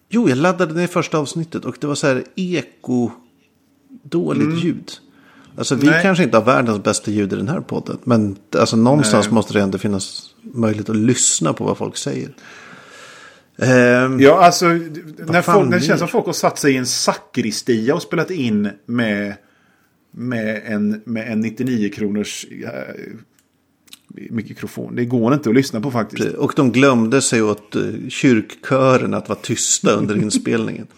jo 0.09 0.29
jag 0.29 0.39
laddade 0.39 0.75
ner 0.75 0.87
första 0.87 1.19
avsnittet 1.19 1.65
och 1.65 1.77
det 1.81 1.87
var 1.87 1.95
så 1.95 2.07
här 2.07 2.25
eko, 2.37 3.11
dåligt 4.03 4.65
ljud. 4.65 4.93
Alltså 5.57 5.75
vi 5.75 5.83
Mm. 5.83 5.93
Nej. 5.93 6.03
kanske 6.03 6.25
inte 6.25 6.37
har 6.37 6.45
världens 6.45 6.83
bästa 6.83 7.11
ljud 7.11 7.33
i 7.33 7.37
den 7.37 7.49
här 7.49 7.61
podden. 7.61 7.99
Men 8.05 8.37
alltså 8.59 8.77
någonstans 8.77 9.27
Nej. 9.27 9.35
måste 9.35 9.53
det 9.53 9.61
ändå 9.61 9.79
finnas 9.79 10.35
möjlighet 10.43 10.91
att 10.91 10.97
lyssna 10.97 11.53
på 11.53 11.65
vad 11.65 11.79
folk 11.79 11.97
säger. 11.97 12.31
Ehm, 13.59 14.21
Ja, 14.21 14.45
alltså 14.45 14.67
när, 14.67 15.43
folk, 15.43 15.69
när 15.71 15.79
det 15.79 15.85
känns 15.85 15.99
som 15.99 16.09
folk 16.09 16.27
har 16.27 16.33
satt 16.33 16.59
sig 16.59 16.73
i 16.73 16.77
en 16.77 16.87
sakristia 16.87 17.95
och 17.95 18.03
spelat 18.03 18.31
in 18.31 18.71
med, 18.87 19.35
med, 20.13 20.63
en, 20.65 21.03
med 21.05 21.33
en 21.33 21.41
99 21.41 21.89
kronors 21.91 22.47
eh, 22.65 22.95
mikrofon. 24.31 24.97
Det 24.97 25.05
går 25.05 25.35
inte 25.35 25.49
att 25.49 25.55
lyssna 25.55 25.81
på 25.81 25.91
faktiskt. 25.91 26.35
Och 26.35 26.53
de 26.57 26.73
glömde 26.73 27.23
sig 27.23 27.43
åt 27.43 27.77
uh, 27.77 28.09
kyrkkören 28.09 29.15
att 29.15 29.29
vara 29.29 29.39
tysta 29.43 29.93
under 29.93 30.17
inspelningen. 30.17 30.87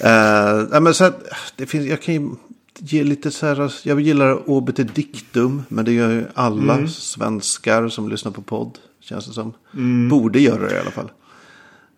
Eh, 0.00 0.66
nej, 0.70 0.80
men 0.80 0.94
så 0.94 1.04
att, 1.04 1.22
det 1.56 1.66
finns, 1.66 1.86
jag 1.86 2.02
kan 2.02 2.14
ju, 2.14 2.30
ge 2.78 3.04
lite 3.04 3.30
så 3.30 3.46
här, 3.46 3.72
jag 3.82 4.00
gillar 4.00 4.50
obit 4.50 4.94
dictum, 4.94 5.62
men 5.68 5.84
det 5.84 5.92
gör 5.92 6.10
ju 6.10 6.24
alla 6.34 6.74
Mm. 6.74 6.88
svenskar 6.88 7.88
som 7.88 8.08
lyssnar 8.08 8.32
på 8.32 8.42
podd, 8.42 8.78
känns 9.00 9.26
det 9.26 9.32
som. 9.32 9.52
Borde 10.10 10.40
göra 10.40 10.68
det 10.68 10.74
i 10.74 10.78
alla 10.78 10.90
fall. 10.90 11.10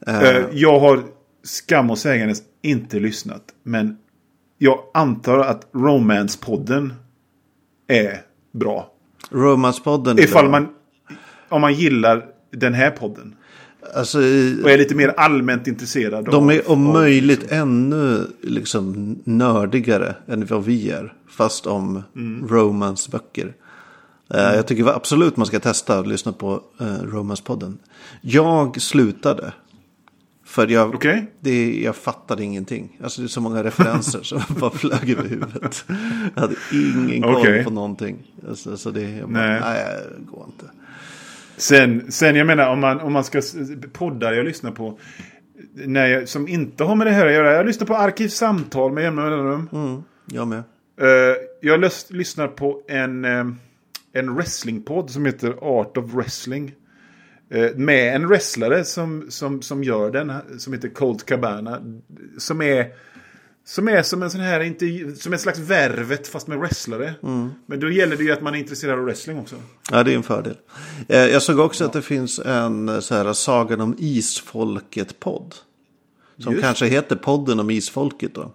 Eh, 0.07 0.45
Jag 0.53 0.81
har 0.81 1.03
skam 1.43 1.91
och 1.91 1.99
sägandes 1.99 2.43
inte 2.63 2.99
lyssnat. 3.01 3.43
Men 3.63 3.97
jag 4.59 4.81
antar 4.95 5.39
att 5.39 5.67
Romance-podden 5.73 6.93
är 7.89 8.23
bra. 8.53 8.93
Romanspodden. 9.31 10.19
är 10.19 10.23
Ifall 10.23 10.49
man, 10.49 10.69
om 11.49 11.61
man 11.61 11.75
gillar 11.75 12.25
den 12.53 12.75
här 12.75 12.91
podden. 12.91 13.35
Alltså, 13.95 14.19
Och 14.19 14.71
är 14.71 14.79
lite 14.79 14.95
mer 14.95 15.09
allmänt 15.17 15.67
intresserad 15.67 16.25
de 16.25 16.35
av... 16.45 16.51
är 16.53 16.71
om 16.71 16.87
av- 16.87 16.93
möjligt 16.95 17.53
ännu 17.53 18.27
liksom 18.43 19.19
nördigare 19.25 20.15
än 20.27 20.47
vad 20.47 20.65
vi 20.65 20.91
är. 20.91 21.13
Fast 21.29 21.67
om 21.67 22.03
Mm. 22.17 22.49
romansböcker. 22.49 23.55
Eh, 24.35 24.41
Jag 24.41 24.67
tycker 24.67 24.87
absolut 24.87 25.37
man 25.37 25.47
ska 25.47 25.61
testa 25.61 25.99
att 25.99 26.07
lyssna 26.07 26.33
på 26.33 26.63
uh, 26.81 26.87
romanspodden. 27.03 27.79
Jag 28.21 28.81
slutade. 28.81 29.53
För 30.49 30.67
jag, 30.67 30.95
Okej. 30.95 31.27
det, 31.41 31.81
jag 31.83 31.97
fattade 31.97 32.45
ingenting. 32.45 32.99
Alltså 33.03 33.21
det 33.21 33.27
är 33.27 33.29
så 33.29 33.41
många 33.41 33.65
referenser 33.65 34.23
som 34.23 34.41
bara 34.61 34.71
flög 34.71 35.11
över 35.11 35.29
huvudet. 35.29 35.85
Jag 36.35 36.41
hade 36.41 36.55
ingen 36.73 37.23
koll 37.23 37.37
Okej. 37.37 37.65
på 37.65 37.71
någonting. 37.71 38.17
Alltså, 38.49 38.77
så 38.77 38.91
det, 38.91 39.11
jag 39.11 39.31
bara, 39.31 39.47
Nej. 39.47 39.61
nej. 39.61 39.85
det 40.19 40.25
går 40.31 40.47
inte. 40.47 40.65
Sen, 41.57 42.13
sen 42.13 42.37
jag 42.37 42.47
menar 42.47 42.69
om 42.73 42.81
man, 42.81 43.01
om 43.01 43.13
man 43.13 43.25
ska... 43.25 43.43
Poddar 43.93 44.33
jag 44.33 44.45
lyssnar 44.45 44.71
på. 44.71 44.99
När 45.75 46.07
jag, 46.07 46.29
som 46.29 46.49
inte 46.49 46.85
har 46.85 46.95
med 46.97 47.07
det 47.07 47.11
här 47.13 47.27
att 47.27 47.33
göra. 47.33 47.53
Jag 47.53 47.67
lyssnar 47.67 47.87
på 47.87 47.95
Arkivsamtal 47.97 48.93
med 48.93 49.05
jämna 49.05 49.23
mellanrum. 49.25 49.69
Mm, 49.73 50.03
jag 50.27 50.49
med. 50.49 50.63
Eh, 51.01 51.37
jag 51.61 51.81
lys- 51.85 52.13
lyssnar 52.13 52.49
på 52.49 52.83
en, 52.89 53.25
eh, 53.25 53.47
en 54.13 54.35
wrestlingpodd 54.35 55.11
som 55.11 55.27
heter 55.27 55.55
Art 55.81 55.97
of 55.97 56.15
Wrestling. 56.15 56.73
Eh, 57.51 57.71
med 57.77 58.17
en 58.17 58.29
wrestlare 58.29 58.85
som, 58.85 59.27
som, 59.31 59.63
som 59.63 59.85
gör 59.85 60.11
den, 60.11 60.33
som 60.59 60.73
heter 60.73 60.89
Colt 60.89 61.27
Cabana. 61.27 61.83
Som 62.39 62.63
är, 62.63 62.93
som 63.65 63.89
är 63.89 64.03
som 64.03 64.23
en 64.23 64.31
sån 64.31 64.41
här 64.41 64.61
intervju, 64.61 65.15
som 65.15 65.33
en 65.33 65.39
slags 65.39 65.59
värvet 65.59 66.29
fast 66.29 66.47
med 66.47 66.59
wrestlare. 66.59 67.15
Men 67.67 67.81
då 67.81 67.91
gäller 67.91 68.17
det 68.17 68.25
ju 68.25 68.33
att 68.33 68.43
man 68.43 68.55
är 68.55 68.59
intresserad 68.59 68.99
av 68.99 69.05
wrestling 69.05 69.39
också. 69.39 69.57
Ja, 69.91 70.03
det 70.03 70.13
är 70.13 70.17
en 70.17 70.23
fördel. 70.23 70.57
Eh, 71.09 71.19
Jag 71.19 71.43
såg 71.43 71.59
också 71.59 71.85
att 71.85 71.93
det 71.93 72.03
finns 72.03 72.39
en 72.39 72.89
eh, 72.89 73.01
så 73.01 73.15
här, 73.15 73.33
Sagan 73.33 73.81
om 73.81 73.95
Isfolket-podd. 73.99 75.55
Som 76.39 76.53
Just. 76.53 76.65
kanske 76.65 76.87
heter 76.87 77.17
podden 77.17 77.61
om 77.61 77.71
Isfolket 77.71 78.35
då. 78.35 78.53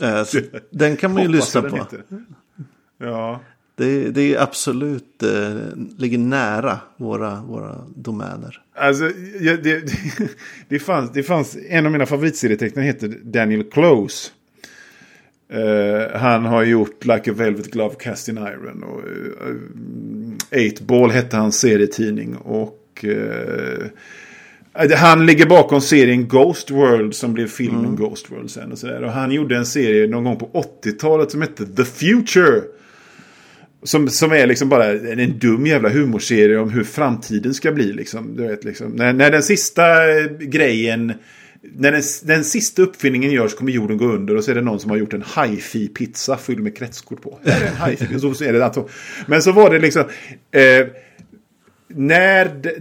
Den 0.70 0.96
kan 0.96 1.12
man 1.12 1.22
ju 1.22 1.28
lyssna 1.28 1.62
på. 1.62 1.86
Ja. 2.98 3.40
Det, 3.78 4.10
det 4.10 4.34
är 4.34 4.42
absolut, 4.42 5.22
eh, 5.22 5.56
ligger 5.98 6.18
nära 6.18 6.78
våra, 6.96 7.42
våra 7.42 7.84
domäner. 7.96 8.60
Alltså, 8.74 9.10
ja, 9.40 9.56
det, 9.56 9.82
det, 10.68 10.78
fanns, 10.78 11.12
det 11.12 11.22
fanns 11.22 11.56
en 11.68 11.86
av 11.86 11.92
mina 11.92 12.06
favoritserietecknare 12.06 12.86
heter 12.86 13.08
Daniel 13.22 13.64
Close. 13.64 14.30
Eh, 15.52 16.18
han 16.20 16.44
har 16.44 16.64
gjort 16.64 17.04
Like 17.04 17.30
a 17.30 17.34
Velvet 17.36 17.70
Glove 17.70 17.94
Cast 17.94 18.28
in 18.28 18.38
Iron. 18.38 18.82
Och, 18.82 18.98
uh, 18.98 19.54
Eight 20.50 20.80
Ball 20.80 21.10
hette 21.10 21.36
hans 21.36 21.60
serietidning. 21.60 22.36
Och 22.36 23.04
eh, 23.04 23.86
han 24.96 25.26
ligger 25.26 25.46
bakom 25.46 25.80
serien 25.80 26.28
Ghost 26.28 26.70
World 26.70 27.14
som 27.14 27.34
blev 27.34 27.46
filmen 27.46 27.96
Ghost 27.96 28.30
World 28.30 28.50
sen. 28.50 28.72
Och, 28.72 28.78
så 28.78 28.86
där. 28.86 29.02
och 29.02 29.12
han 29.12 29.32
gjorde 29.32 29.56
en 29.56 29.66
serie 29.66 30.06
någon 30.06 30.24
gång 30.24 30.36
på 30.36 30.64
80-talet 30.82 31.30
som 31.30 31.42
hette 31.42 31.66
The 31.66 31.84
Future. 31.84 32.62
Som, 33.82 34.08
som 34.08 34.32
är 34.32 34.46
liksom 34.46 34.68
bara 34.68 34.86
en, 34.86 35.38
dum 35.38 35.66
jävla 35.66 35.88
humorserie 35.88 36.58
om 36.58 36.70
hur 36.70 36.84
framtiden 36.84 37.54
ska 37.54 37.72
bli. 37.72 37.92
Liksom. 37.92 38.36
Du 38.36 38.48
vet, 38.48 38.64
liksom. 38.64 38.92
När, 38.92 39.12
när 39.12 39.30
den 39.30 39.42
sista 39.42 40.10
eh, 40.18 40.26
grejen... 40.40 41.12
När 41.76 41.92
den, 41.92 42.02
den 42.24 42.44
sista 42.44 42.82
uppfinningen 42.82 43.30
görs 43.30 43.54
kommer 43.54 43.72
jorden 43.72 43.98
gå 43.98 44.04
under 44.04 44.36
och 44.36 44.44
så 44.44 44.50
är 44.50 44.54
det 44.54 44.60
någon 44.60 44.80
som 44.80 44.90
har 44.90 44.96
gjort 44.96 45.12
en 45.12 45.24
hi-fi-pizza 45.36 46.36
fylld 46.36 46.60
med 46.60 46.76
kretskort 46.76 47.22
på. 47.22 47.38
Det 47.44 47.50
är 47.50 47.66
en 47.66 47.90
hi-fi, 47.90 48.18
så, 48.20 48.34
så 48.34 48.44
är 48.44 48.52
det 48.52 48.64
alltså. 48.64 48.88
Men 49.26 49.42
så 49.42 49.52
var 49.52 49.70
det 49.70 49.78
liksom... 49.78 50.04
Eh, 50.50 50.86
när 51.88 52.44
det, 52.44 52.76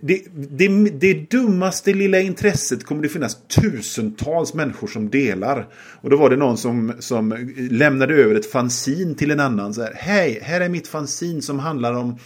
det, 0.00 0.24
det, 0.32 0.90
det 0.90 1.30
dummaste 1.30 1.92
lilla 1.92 2.20
intresset 2.20 2.84
kommer 2.84 3.02
det 3.02 3.08
finnas 3.08 3.36
tusentals 3.46 4.54
människor 4.54 4.86
som 4.86 5.10
delar. 5.10 5.68
Och 5.74 6.10
då 6.10 6.16
var 6.16 6.30
det 6.30 6.36
någon 6.36 6.58
som, 6.58 6.92
som 6.98 7.52
lämnade 7.56 8.14
över 8.14 8.34
ett 8.34 8.50
fanzin 8.50 9.14
till 9.14 9.30
en 9.30 9.40
annan. 9.40 9.74
Så 9.74 9.82
här, 9.82 9.92
Hej, 9.94 10.38
här 10.42 10.60
är 10.60 10.68
mitt 10.68 10.88
fanzin 10.88 11.42
som 11.42 11.58
handlar 11.58 11.94
om... 11.94 12.18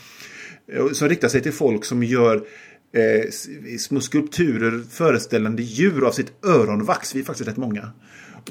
Som 0.93 1.09
riktar 1.09 1.29
sig 1.29 1.41
till 1.41 1.53
folk 1.53 1.85
som 1.85 2.03
gör 2.03 2.37
eh, 2.95 3.31
små 3.79 4.01
skulpturer 4.01 4.83
föreställande 4.91 5.63
djur 5.63 6.07
av 6.07 6.13
sitt 6.13 6.45
öronvax. 6.45 7.15
Vi 7.15 7.21
är 7.21 7.25
faktiskt 7.25 7.49
rätt 7.49 7.57
många. 7.57 7.91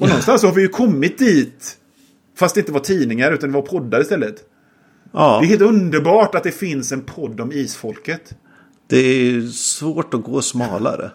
någonstans 0.08 0.42
har 0.42 0.52
vi 0.52 0.62
ju 0.62 0.68
kommit 0.68 1.18
dit. 1.18 1.76
Fast 2.36 2.54
det 2.54 2.60
inte 2.60 2.72
var 2.72 2.80
tidningar 2.80 3.32
utan 3.32 3.48
det 3.48 3.54
var 3.54 3.62
poddar 3.62 4.00
istället. 4.00 4.44
Ja, 5.14 5.38
Det 5.40 5.46
är 5.46 5.48
helt 5.48 5.62
underbart 5.62 6.34
att 6.34 6.42
det 6.42 6.50
finns 6.52 6.92
en 6.92 7.00
podd 7.00 7.40
om 7.40 7.52
isfolket. 7.52 8.34
det 8.86 8.96
är 8.98 9.40
svårt 9.48 10.14
att 10.14 10.22
gå 10.22 10.42
smalare. 10.42 11.10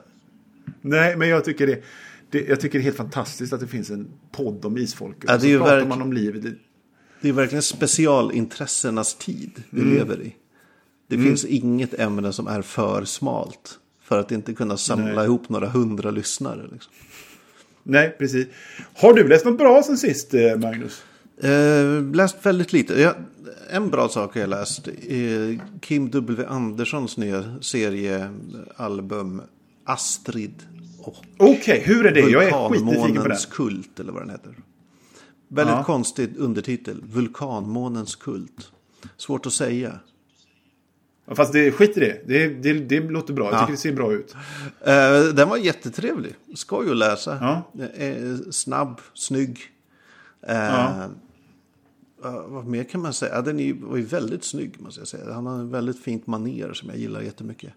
Nej, 0.82 1.16
men 1.18 1.30
jag 1.30 1.46
tycker 1.46 1.68
det, 1.68 1.84
det, 2.30 2.48
jag 2.48 2.60
tycker 2.60 2.80
det 2.80 2.82
är 2.82 2.84
helt 2.84 2.98
fantastiskt 2.98 3.54
att 3.54 3.60
det 3.60 3.68
finns 3.68 3.90
en 3.90 4.08
podd 4.32 4.66
om 4.66 4.78
isfolket. 4.78 5.24
Ja, 5.28 5.38
det 5.38 5.52
är 5.54 5.58
så 5.60 5.64
pratar 5.66 5.86
man 5.86 6.02
om 6.02 6.14
livet. 6.14 6.44
Det- 6.44 6.56
Det 7.22 7.30
är 7.30 7.34
verkligen 7.34 7.62
specialintressenas 7.62 9.16
tid 9.16 9.64
vi 9.70 9.82
Mm. 9.82 9.94
lever 9.94 10.22
i. 10.22 10.36
Det 11.08 11.18
finns 11.18 11.46
inget 11.46 11.94
ämne 12.00 12.34
som 12.34 12.48
är 12.48 12.62
för 12.62 13.06
smalt. 13.06 13.80
För 14.04 14.20
att 14.20 14.32
inte 14.32 14.54
kunna 14.54 14.78
samla 14.78 15.06
Nej. 15.14 15.26
ihop 15.26 15.50
några 15.50 15.68
hundra 15.70 16.12
lyssnare. 16.12 16.62
Liksom. 16.72 16.94
Nej, 17.84 18.16
precis. 18.20 18.48
Har 18.94 19.14
du 19.14 19.28
läst 19.28 19.46
något 19.46 19.58
bra 19.58 19.84
sen 19.84 19.98
sist, 19.98 20.34
eh, 20.34 20.56
Magnus? 20.58 21.04
Eh, 21.44 22.04
läst 22.14 22.46
väldigt 22.46 22.74
lite. 22.74 23.02
Jag, 23.02 23.14
en 23.70 23.90
bra 23.90 24.10
sak 24.10 24.34
har 24.34 24.42
jag 24.42 24.50
läst. 24.50 24.88
Eh, 24.88 25.60
Kim 25.82 26.10
W. 26.10 26.46
Anderssons 26.46 27.18
nya 27.18 27.44
seriealbum 27.62 29.42
Astrid 29.86 30.54
och 31.02 31.16
Okej, 31.38 31.84
hur 31.86 32.06
är 32.06 32.12
det? 32.14 32.20
Jag 32.20 32.44
är 32.44 32.70
skitnyfiken 32.70 33.24
på 33.24 33.36
kult 33.52 34.00
eller 34.00 34.12
vad 34.12 34.22
den 34.22 34.30
heter. 34.30 34.54
Väldigt 35.48 35.76
Ja. 35.76 35.84
konstig 35.84 36.38
undertitel. 36.38 37.02
Vulkanmånens 37.14 38.16
kult. 38.16 38.72
Svårt 39.18 39.46
att 39.46 39.54
säga. 39.54 40.00
Ja, 41.26 41.36
Fast 41.36 41.54
det, 41.54 41.72
skit 41.72 41.98
i 41.98 42.00
det. 42.00 42.22
Det, 42.28 42.48
det. 42.48 42.74
det 42.74 43.00
låter 43.00 43.34
bra. 43.34 43.46
Jag 43.46 43.54
Ja. 43.54 43.60
tycker 43.60 43.72
det 43.72 43.78
ser 43.78 43.94
bra 43.94 44.14
ut. 44.14 44.36
Eh, 44.86 45.34
den 45.36 45.50
var 45.50 45.58
jättetrevlig. 45.58 46.36
Skoj 46.56 46.90
att 46.92 46.98
läsa. 46.98 47.64
Ja. 47.74 47.82
Eh, 47.98 48.36
snabb, 48.52 49.02
snygg. 49.14 49.60
Eh, 50.48 50.56
Ja. 50.56 51.10
Eh, 52.24 52.42
vad 52.48 52.66
mer 52.66 52.84
kan 52.84 53.02
man 53.02 53.14
säga? 53.14 53.36
Ja, 53.36 53.42
den 53.42 53.60
är 53.60 53.74
var 53.74 53.98
ju 53.98 54.04
väldigt 54.04 54.44
snygg 54.44 54.76
måste 54.80 55.02
jag 55.02 55.08
säga. 55.08 55.34
Han 55.34 55.46
har 55.46 55.54
en 55.54 55.72
väldigt 55.72 56.00
fint 56.04 56.28
maner 56.28 56.74
som 56.74 56.90
jag 56.90 56.98
gillar 56.98 57.22
jättemycket. 57.22 57.74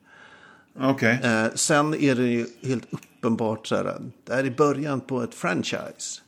Okej. 0.81 1.21
Eh, 1.23 1.47
sen 1.55 1.95
är 1.95 2.15
det 2.15 2.27
ju 2.27 2.47
helt 2.63 2.87
uppenbart 2.91 3.67
så 3.67 3.77
här. 3.77 3.95
Det 4.27 4.35
här 4.35 4.45
är 4.45 4.51
början 4.51 5.01
på 5.01 5.23
ett 5.23 5.35
franchise. 5.35 6.21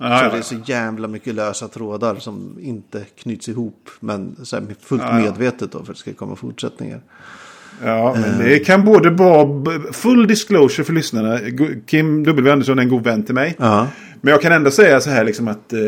Ja, 0.00 0.18
så 0.18 0.24
ja, 0.24 0.30
det 0.32 0.38
är 0.38 0.42
så 0.42 0.56
jävla 0.64 1.08
mycket 1.08 1.34
lösa 1.34 1.68
trådar 1.68 2.16
som 2.16 2.58
inte 2.60 3.04
knyts 3.16 3.48
ihop. 3.48 3.90
Men 4.00 4.36
så 4.42 4.56
här, 4.56 4.66
fullt 4.80 5.02
ja. 5.02 5.12
medvetet 5.18 5.72
då 5.72 5.78
för 5.78 5.92
att 5.92 5.96
det 5.96 6.00
ska 6.00 6.12
komma 6.12 6.36
fortsättningar. 6.36 7.00
Ja, 7.84 8.16
men 8.20 8.24
Eh. 8.24 8.38
det 8.38 8.58
kan 8.58 8.84
både 8.84 9.10
vara 9.10 9.64
full 9.92 10.26
disclosure 10.26 10.84
för 10.84 10.92
lyssnarna. 10.92 11.38
Kim 11.86 12.24
W. 12.24 12.50
Andersson 12.52 12.78
är 12.78 12.82
en 12.82 12.88
god 12.88 13.04
vän 13.04 13.22
till 13.22 13.34
mig. 13.34 13.56
Ja. 13.58 13.88
Men 14.24 14.30
jag 14.32 14.42
kan 14.42 14.52
ändå 14.52 14.70
säga 14.70 15.00
så 15.00 15.10
här 15.10 15.24
liksom 15.24 15.48
att 15.48 15.72
eh, 15.72 15.80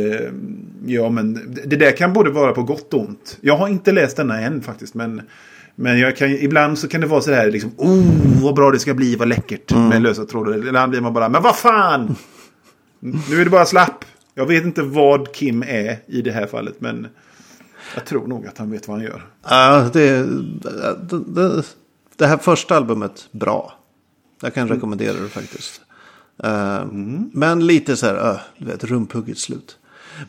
ja, 0.87 1.09
men 1.11 1.55
det 1.65 1.77
där 1.77 1.97
kan 1.97 2.13
både 2.13 2.31
vara 2.31 2.53
på 2.53 2.63
gott 2.63 2.95
och 2.95 3.01
ont. 3.01 3.39
Jag 3.41 3.57
har 3.57 3.69
inte 3.69 3.93
läst 3.93 4.17
denna 4.17 4.41
än 4.41 4.63
faktiskt, 4.63 4.95
men 4.95 5.23
men 5.77 5.99
jag 5.99 6.17
kan, 6.17 6.31
ibland 6.31 6.79
så 6.79 6.89
kan 6.89 7.01
det 7.01 7.07
vara 7.07 7.21
så 7.21 7.33
här 7.33 7.51
liksom, 7.51 7.73
oh 7.77 8.43
vad 8.43 8.55
bra 8.55 8.71
det 8.71 8.79
ska 8.79 8.95
bli, 8.95 9.17
vad 9.17 9.29
läckert 9.29 9.73
Mm. 9.73 9.89
med 9.89 10.03
lösa 10.03 10.25
trådar. 10.25 10.57
Ibland 10.59 10.91
blir 10.91 11.01
man 11.01 11.13
bara, 11.13 11.29
men 11.29 11.43
vad 11.43 11.57
fan! 11.57 12.17
Nu 13.01 13.41
är 13.41 13.45
det 13.45 13.51
bara 13.51 13.67
slapp. 13.67 14.05
Jag 14.35 14.47
vet 14.47 14.65
inte 14.65 14.83
vad 14.83 15.35
Kim 15.35 15.63
är 15.63 15.99
i 16.07 16.23
det 16.23 16.31
här 16.33 16.47
fallet, 16.47 16.75
men 16.81 17.07
jag 17.95 18.05
tror 18.05 18.27
nog 18.27 18.47
att 18.47 18.59
han 18.59 18.71
vet 18.71 18.89
vad 18.89 18.97
han 18.97 19.07
gör. 19.07 19.27
Ja, 19.49 19.91
det, 19.93 20.27
det, 21.11 21.19
det, 21.27 21.63
det 22.17 22.27
här 22.27 22.37
första 22.37 22.77
albumet, 22.77 23.29
bra. 23.33 23.73
Jag 24.43 24.55
kan 24.55 24.69
rekommendera 24.69 25.13
det 25.23 25.29
faktiskt. 25.29 25.81
Eh, 26.45 26.85
Men 27.33 27.67
lite 27.67 27.97
så 27.97 28.07
här, 28.07 28.31
uh, 28.31 28.41
du 28.59 28.67
vet, 28.67 28.85
rumphugget 28.85 29.39
slut. 29.39 29.79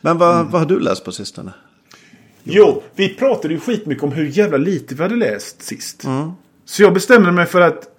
Men 0.00 0.18
vad, 0.18 0.46
vad 0.46 0.60
har 0.60 0.68
du 0.68 0.80
läst 0.80 1.04
på 1.04 1.12
sistone? 1.12 1.52
Jo, 2.44 2.82
vi 2.94 3.08
pratade 3.14 3.54
ju 3.54 3.60
skitmycket 3.60 4.04
om 4.04 4.12
hur 4.12 4.24
jävla 4.24 4.56
lite 4.56 4.94
vi 4.94 5.02
hade 5.02 5.16
läst 5.16 5.62
sist. 5.62 6.04
Så 6.64 6.82
jag 6.82 6.94
bestämde 6.94 7.32
mig 7.32 7.46
för 7.46 7.60
att 7.60 7.92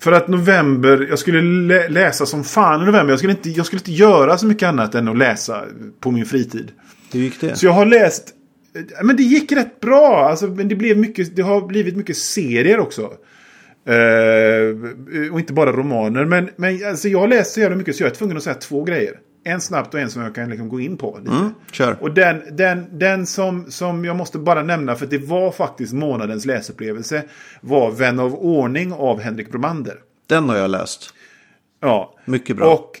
För 0.00 0.12
att 0.12 0.28
november, 0.28 1.06
jag 1.10 1.18
skulle 1.18 1.42
lä 1.42 1.88
läsa 1.88 2.26
som 2.26 2.44
fan 2.44 2.82
i 2.82 2.84
november. 2.86 3.12
Jag 3.12 3.18
skulle, 3.18 3.32
inte, 3.32 3.50
jag 3.50 3.66
skulle 3.66 3.80
inte 3.80 3.92
göra 3.92 4.38
så 4.38 4.46
mycket 4.46 4.68
annat 4.68 4.94
än 4.94 5.08
att 5.08 5.18
läsa 5.18 5.64
på 6.00 6.10
min 6.10 6.26
fritid. 6.26 6.72
Hur 7.12 7.20
gick 7.20 7.40
det? 7.40 7.56
Så 7.56 7.66
jag 7.66 7.72
har 7.72 7.86
läst... 7.86 8.34
Men 9.02 9.16
det 9.16 9.22
gick 9.22 9.52
rätt 9.52 9.80
bra. 9.80 10.28
Alltså, 10.30 10.46
men 10.46 10.68
det, 10.68 10.74
blev 10.74 10.98
mycket, 10.98 11.36
det 11.36 11.42
har 11.42 11.66
blivit 11.66 11.96
mycket 11.96 12.16
serier 12.16 12.78
också. 12.78 13.12
Eh, 13.88 15.32
och 15.32 15.40
inte 15.40 15.52
bara 15.52 15.72
romaner. 15.72 16.24
Men, 16.24 16.50
men 16.56 16.86
alltså, 16.86 17.08
jag 17.08 17.28
läst 17.28 17.54
så 17.54 17.60
jävla 17.60 17.76
mycket 17.76 17.96
så 17.96 18.02
jag 18.02 18.10
är 18.10 18.14
tvungen 18.14 18.36
att 18.36 18.42
säga 18.42 18.54
två 18.54 18.84
grejer. 18.84 19.20
En 19.44 19.60
snabbt 19.60 19.94
och 19.94 20.00
en 20.00 20.10
som 20.10 20.22
jag 20.22 20.34
kan 20.34 20.50
liksom 20.50 20.68
gå 20.68 20.80
in 20.80 20.96
på. 20.96 21.18
Lite. 21.18 21.36
Mm, 21.36 21.50
kör. 21.72 21.96
Och 22.00 22.14
den, 22.14 22.42
den, 22.56 22.98
den 22.98 23.26
som, 23.26 23.70
som 23.70 24.04
jag 24.04 24.16
måste 24.16 24.38
bara 24.38 24.62
nämna, 24.62 24.94
för 24.94 25.06
det 25.06 25.18
var 25.18 25.52
faktiskt 25.52 25.92
månadens 25.92 26.44
läsupplevelse, 26.46 27.24
var 27.60 27.90
Vän 27.90 28.18
av 28.18 28.34
ordning 28.34 28.92
av 28.92 29.20
Henrik 29.20 29.50
Bromander. 29.50 29.96
Den 30.26 30.48
har 30.48 30.56
jag 30.56 30.70
läst. 30.70 31.14
Ja. 31.80 32.14
Mycket 32.24 32.56
bra. 32.56 32.74
Och 32.74 33.00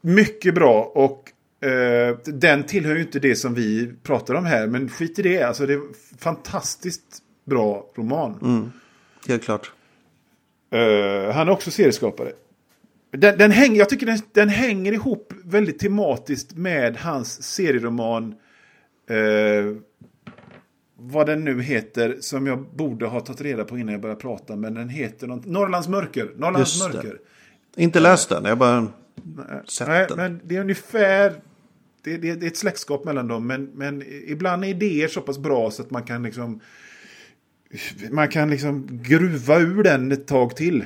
mycket 0.00 0.54
bra. 0.54 0.92
Och 0.94 1.30
eh, 1.68 2.16
den 2.24 2.62
tillhör 2.62 2.94
ju 2.94 3.00
inte 3.00 3.18
det 3.18 3.36
som 3.36 3.54
vi 3.54 3.92
pratar 4.02 4.34
om 4.34 4.44
här. 4.44 4.66
Men 4.66 4.88
skit 4.88 5.18
i 5.18 5.22
det. 5.22 5.42
Alltså 5.42 5.66
det 5.66 5.72
är 5.72 5.80
fantastiskt 6.18 7.18
bra 7.44 7.86
roman. 7.96 8.38
Mm. 8.42 8.72
Helt 9.28 9.44
klart. 9.44 9.72
Eh, 10.72 11.34
han 11.34 11.48
är 11.48 11.52
också 11.52 11.70
serieskapare. 11.70 12.32
Den, 13.10 13.38
den 13.38 13.50
hänger, 13.50 13.78
jag 13.78 13.88
tycker 13.88 14.06
den, 14.06 14.18
den 14.32 14.48
hänger 14.48 14.92
ihop 14.92 15.32
väldigt 15.44 15.78
tematiskt 15.78 16.56
med 16.56 16.96
hans 16.96 17.42
serieroman. 17.42 18.34
Eh, 19.10 19.76
vad 20.96 21.26
den 21.26 21.44
nu 21.44 21.62
heter, 21.62 22.16
som 22.20 22.46
jag 22.46 22.66
borde 22.74 23.06
ha 23.06 23.20
tagit 23.20 23.40
reda 23.40 23.64
på 23.64 23.78
innan 23.78 23.92
jag 23.92 24.00
började 24.00 24.20
prata. 24.20 24.56
Men 24.56 24.74
den 24.74 24.88
heter 24.88 25.26
något, 25.26 25.44
Norrlands 25.46 25.88
mörker. 25.88 26.32
Norrlands 26.36 26.76
Just 26.76 26.92
det. 26.92 26.96
mörker. 26.96 27.18
Inte 27.76 28.00
läst 28.00 28.28
den, 28.28 28.44
jag 28.44 28.58
bara 28.58 28.86
sett 29.68 29.88
Nej, 29.88 30.06
den. 30.08 30.16
men 30.16 30.40
det 30.44 30.56
är 30.56 30.60
ungefär... 30.60 31.32
Det, 32.04 32.16
det, 32.16 32.34
det 32.34 32.46
är 32.46 32.50
ett 32.50 32.56
släktskap 32.56 33.04
mellan 33.04 33.28
dem. 33.28 33.46
Men, 33.46 33.70
men 33.74 34.02
ibland 34.26 34.64
är 34.64 34.68
idéer 34.68 35.08
så 35.08 35.20
pass 35.20 35.38
bra 35.38 35.70
så 35.70 35.82
att 35.82 35.90
man 35.90 36.02
kan 36.02 36.22
liksom... 36.22 36.60
Man 38.10 38.28
kan 38.28 38.50
liksom 38.50 39.00
gruva 39.02 39.58
ur 39.58 39.82
den 39.82 40.12
ett 40.12 40.26
tag 40.26 40.56
till. 40.56 40.84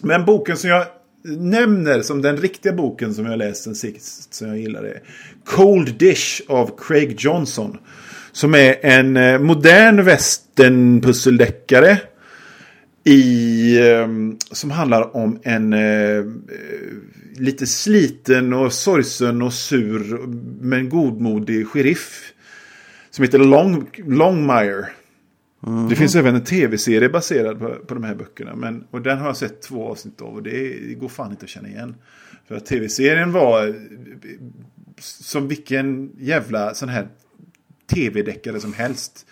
Men 0.00 0.24
boken 0.24 0.56
som 0.56 0.70
jag 0.70 0.86
nämner 1.26 2.02
som 2.02 2.22
den 2.22 2.36
riktiga 2.36 2.72
boken 2.72 3.14
som 3.14 3.26
jag 3.26 3.38
läste 3.38 3.74
sist 3.74 4.34
som 4.34 4.48
jag 4.48 4.58
gillar 4.58 4.84
är 4.84 5.02
Cold 5.44 5.98
Dish 5.98 6.40
av 6.48 6.78
Craig 6.78 7.14
Johnson. 7.18 7.78
Som 8.32 8.54
är 8.54 8.76
en 8.82 9.16
eh, 9.16 9.38
modern 9.38 10.04
västernpusseldeckare. 10.04 11.98
I, 13.04 13.78
ehm, 13.88 14.36
som 14.50 14.70
handlar 14.70 15.16
om 15.16 15.38
en 15.42 15.72
eh, 15.72 16.16
eh, 16.16 16.24
lite 17.36 17.66
sliten 17.66 18.52
och 18.52 18.72
sorgsen 18.72 19.42
och 19.42 19.52
sur 19.52 20.26
men 20.60 20.88
godmodig 20.88 21.66
sheriff. 21.66 22.32
Som 23.10 23.22
heter 23.22 23.38
Long, 23.38 23.86
Longmire. 24.06 24.86
Mm. 25.66 25.88
Det 25.88 25.96
finns 25.96 26.14
även 26.14 26.34
en 26.34 26.44
tv-serie 26.44 27.08
baserad 27.08 27.58
på, 27.58 27.74
på 27.74 27.94
de 27.94 28.04
här 28.04 28.14
böckerna. 28.14 28.54
Men, 28.54 28.86
och 28.90 29.02
den 29.02 29.18
har 29.18 29.26
jag 29.26 29.36
sett 29.36 29.62
två 29.62 29.88
avsnitt 29.88 30.20
av 30.20 30.34
och 30.34 30.42
det, 30.42 30.50
det 30.88 30.94
går 30.94 31.08
fan 31.08 31.30
inte 31.30 31.44
att 31.44 31.50
känna 31.50 31.68
igen. 31.68 31.94
För 32.48 32.56
att 32.56 32.66
tv-serien 32.66 33.32
var 33.32 33.74
som 35.00 35.48
vilken 35.48 36.10
jävla 36.18 36.74
sån 36.74 36.88
här 36.88 37.08
tv-deckare 37.86 38.60
som 38.60 38.72
helst. 38.72 39.26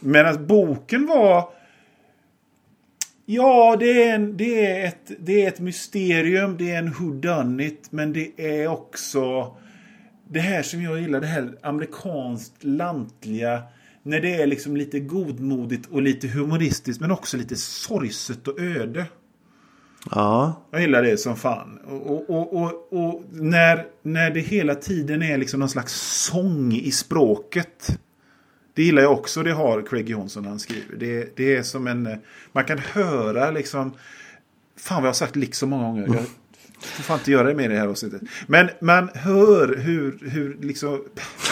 Medan 0.00 0.46
boken 0.46 1.06
var... 1.06 1.48
Ja, 3.26 3.76
det 3.80 4.02
är, 4.02 4.14
en, 4.14 4.36
det, 4.36 4.66
är 4.66 4.88
ett, 4.88 5.10
det 5.18 5.44
är 5.44 5.48
ett 5.48 5.60
mysterium, 5.60 6.56
det 6.56 6.70
är 6.70 6.78
en 6.78 6.92
whodunit, 6.92 7.86
men 7.90 8.12
det 8.12 8.30
är 8.36 8.68
också 8.68 9.56
det 10.28 10.40
här 10.40 10.62
som 10.62 10.82
jag 10.82 11.00
gillar, 11.00 11.20
det 11.20 11.26
här 11.26 11.58
amerikanskt 11.62 12.64
lantliga. 12.64 13.62
När 14.06 14.20
det 14.20 14.34
är 14.34 14.46
liksom 14.46 14.76
lite 14.76 15.00
godmodigt 15.00 15.88
och 15.90 16.02
lite 16.02 16.28
humoristiskt, 16.28 17.00
men 17.00 17.10
också 17.10 17.36
lite 17.36 17.56
sorgset 17.56 18.48
och 18.48 18.60
öde. 18.60 19.06
Ja, 20.10 20.66
Jag 20.70 20.80
gillar 20.80 21.02
det 21.02 21.16
som 21.16 21.36
fan. 21.36 21.78
Och, 21.78 22.30
och, 22.30 22.62
och, 22.62 22.92
och, 22.92 23.22
när, 23.30 23.86
när 24.02 24.30
det 24.30 24.40
hela 24.40 24.74
tiden 24.74 25.22
är 25.22 25.38
liksom 25.38 25.60
någon 25.60 25.68
slags 25.68 25.92
sång 26.24 26.72
i 26.72 26.90
språket. 26.90 27.98
Det 28.74 28.82
gillar 28.82 29.02
jag 29.02 29.12
också. 29.12 29.42
Det 29.42 29.52
har 29.52 29.82
Craig 29.82 30.08
Johnson 30.08 30.42
när 30.42 30.50
han 30.50 30.58
skriver. 30.58 30.96
Det, 30.96 31.36
det 31.36 31.56
är 31.56 31.62
som 31.62 31.86
en... 31.86 32.08
Man 32.52 32.64
kan 32.64 32.78
höra 32.78 33.50
liksom... 33.50 33.94
Fan 34.76 35.02
vad 35.02 35.04
jag 35.04 35.08
har 35.08 35.14
sagt 35.14 35.36
liksom 35.36 35.70
många 35.70 35.84
gånger. 35.84 36.14
Jag 36.14 36.26
får 36.80 37.02
fan 37.02 37.18
inte 37.18 37.32
göra 37.32 37.48
det 37.48 37.54
mer 37.54 37.70
i 37.70 37.72
det 37.72 37.78
här 37.78 37.86
avsnittet. 37.86 38.22
Men 38.46 38.70
man 38.80 39.10
hör 39.14 39.76
hur, 39.76 40.18
hur 40.30 40.58
liksom... 40.60 41.04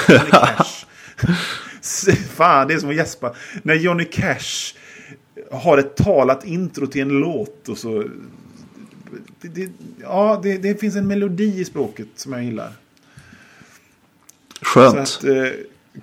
Fan, 2.35 2.69
det 2.69 2.75
är 2.75 2.79
som 2.79 2.91
att 2.91 2.97
gäspa. 2.97 3.35
När 3.63 3.75
Johnny 3.75 4.05
Cash 4.05 4.75
har 5.51 5.79
ett 5.79 5.97
talat 5.97 6.45
intro 6.45 6.87
till 6.87 7.03
en 7.03 7.09
låt 7.09 7.69
och 7.69 7.79
så... 7.79 8.05
Det, 9.41 9.49
det, 9.49 9.71
ja, 10.01 10.41
det, 10.43 10.59
det 10.59 10.81
finns 10.81 10.97
en 10.97 11.07
melodi 11.07 11.61
i 11.61 11.65
språket 11.65 12.09
som 12.15 12.33
jag 12.33 12.45
gillar. 12.45 12.73
Skönt. 14.61 14.99
att, 14.99 15.25
eh, 15.25 15.49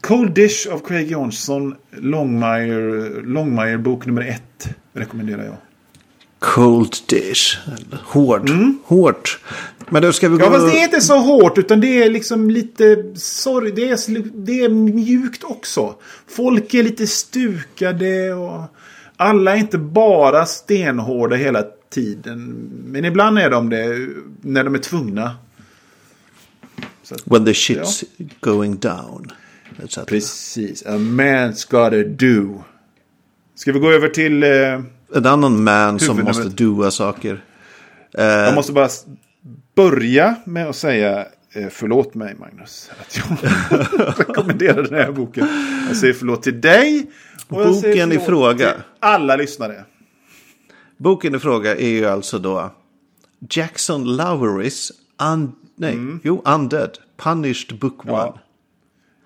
Cold 0.01 0.33
Dish 0.33 0.67
av 0.71 0.79
Craig 0.79 1.11
Johnson, 1.11 1.75
Longmire, 1.91 3.09
Longmire 3.21 3.77
bok 3.77 4.05
nummer 4.05 4.21
ett 4.21 4.75
rekommenderar 4.93 5.43
jag. 5.43 5.55
Cold 6.39 6.95
dish. 7.07 7.57
Hårt. 8.03 8.49
Hårt. 8.85 9.39
Men 9.89 10.01
då 10.01 10.13
ska 10.13 10.29
vi 10.29 10.37
gå... 10.37 10.45
Mm. 10.45 10.53
Ja, 10.53 10.59
fast 10.59 10.73
det 10.73 10.79
är 10.79 10.83
inte 10.83 11.01
så 11.01 11.17
hårt 11.17 11.57
utan 11.57 11.81
det 11.81 12.03
är 12.03 12.09
liksom 12.09 12.49
lite 12.49 13.03
sorg. 13.15 13.71
Det 13.71 13.89
är, 13.89 14.21
det 14.45 14.63
är 14.63 14.69
mjukt 14.69 15.43
också. 15.43 15.95
Folk 16.27 16.73
är 16.73 16.83
lite 16.83 17.07
stukade 17.07 18.33
och 18.33 18.61
alla 19.17 19.53
är 19.53 19.57
inte 19.57 19.77
bara 19.77 20.45
stenhårda 20.45 21.35
hela 21.35 21.63
tiden. 21.89 22.69
Men 22.85 23.05
ibland 23.05 23.39
är 23.39 23.49
de 23.49 23.69
det 23.69 24.07
när 24.41 24.63
de 24.63 24.75
är 24.75 24.79
tvungna. 24.79 25.35
Att- 27.11 27.21
When 27.25 27.45
the 27.45 27.51
shit's 27.51 28.03
going 28.39 28.77
down. 28.77 29.31
Precis. 30.07 30.85
A 30.85 30.97
man's 30.97 31.71
gotta 31.71 32.03
do. 32.03 32.63
Ska 33.55 33.71
vi 33.71 33.79
gå 33.79 33.91
över 33.91 34.09
till... 34.09 34.43
Eh, 34.43 34.81
En 35.15 35.25
annan 35.25 35.63
man 35.63 35.99
som 35.99 36.23
måste 36.23 36.49
doa 36.49 36.91
saker. 36.91 37.43
Eh, 38.17 38.25
jag 38.25 38.55
måste 38.55 38.73
bara 38.73 38.89
börja 39.75 40.35
med 40.45 40.67
att 40.67 40.75
säga 40.75 41.27
eh, 41.53 41.67
förlåt 41.71 42.15
mig 42.15 42.35
Magnus. 42.39 42.91
Att 43.01 43.17
jag 43.17 44.17
rekommenderar 44.17 44.83
den 44.83 44.93
här 44.93 45.11
boken. 45.11 45.47
Jag 45.87 45.97
säger 45.97 46.13
förlåt 46.13 46.43
till 46.43 46.61
dig. 46.61 47.11
Och 47.47 47.57
Boken 47.57 48.11
i 48.11 48.19
fråga. 48.19 48.73
alla 48.99 49.35
lyssnare. 49.35 49.85
Boken 50.97 51.35
i 51.35 51.39
fråga 51.39 51.75
är 51.75 51.89
ju 51.89 52.05
alltså 52.05 52.39
då 52.39 52.71
Jackson 53.49 54.15
Lowerys 54.15 54.91
un, 55.21 55.51
nej, 55.75 55.97
jo, 56.23 56.41
Undead, 56.45 56.97
Punished 57.17 57.79
Book 57.79 58.05
One. 58.05 58.13
Mm. 58.13 58.33
Ja. 58.33 58.39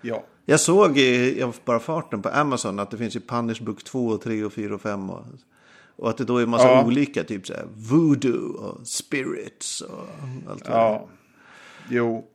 Ja. 0.01 0.23
Jag 0.45 0.59
såg 0.59 0.97
i 0.97 1.45
bara 1.65 1.79
farten 1.79 2.21
på 2.21 2.29
Amazon 2.29 2.79
att 2.79 2.91
det 2.91 2.97
finns 2.97 3.15
ju 3.15 3.19
Punished 3.19 3.65
Book 3.65 3.83
2, 3.83 4.07
och 4.07 4.21
3 4.21 4.43
och 4.43 4.53
4 4.53 4.75
och 4.75 4.81
5. 4.81 5.09
Och, 5.09 5.25
och 5.95 6.09
att 6.09 6.17
det 6.17 6.23
då 6.25 6.37
är 6.37 6.45
massa 6.45 6.67
Ja. 6.67 6.85
olika, 6.85 7.23
typ 7.23 7.47
så 7.47 7.53
här 7.53 7.65
voodoo 7.75 8.53
och 8.53 8.87
spirits 8.87 9.81
och 9.81 10.07
allt 10.49 10.63
det 10.65 10.69
där. 10.71 10.77
ja. 10.77 11.07
Jo. 11.89 12.27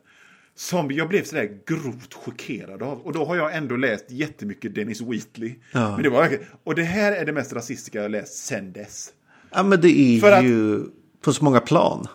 Som 0.55 0.91
jag 0.91 1.09
blev 1.09 1.23
sådär 1.23 1.49
grovt 1.67 2.13
chockerad 2.13 2.81
av. 2.83 2.99
Och 3.01 3.13
då 3.13 3.25
har 3.25 3.35
jag 3.35 3.55
ändå 3.55 3.75
läst 3.75 4.05
jättemycket 4.11 4.75
Dennis 4.75 5.01
Wheatley. 5.01 5.55
Ja. 5.71 5.91
Men 5.91 6.03
det 6.03 6.09
var, 6.09 6.37
och 6.63 6.75
det 6.75 6.83
här 6.83 7.11
är 7.11 7.25
det 7.25 7.33
mest 7.33 7.53
rasistiska 7.53 8.01
jag 8.01 8.11
läst 8.11 8.45
sen 8.45 8.73
dess. 8.73 9.09
Ja 9.51 9.63
men 9.63 9.81
det 9.81 9.99
är 9.99 10.19
För 10.19 10.31
att- 10.31 10.43
ju 10.43 10.83
på 11.21 11.33
så 11.33 11.43
många 11.43 11.59
plan. 11.59 12.07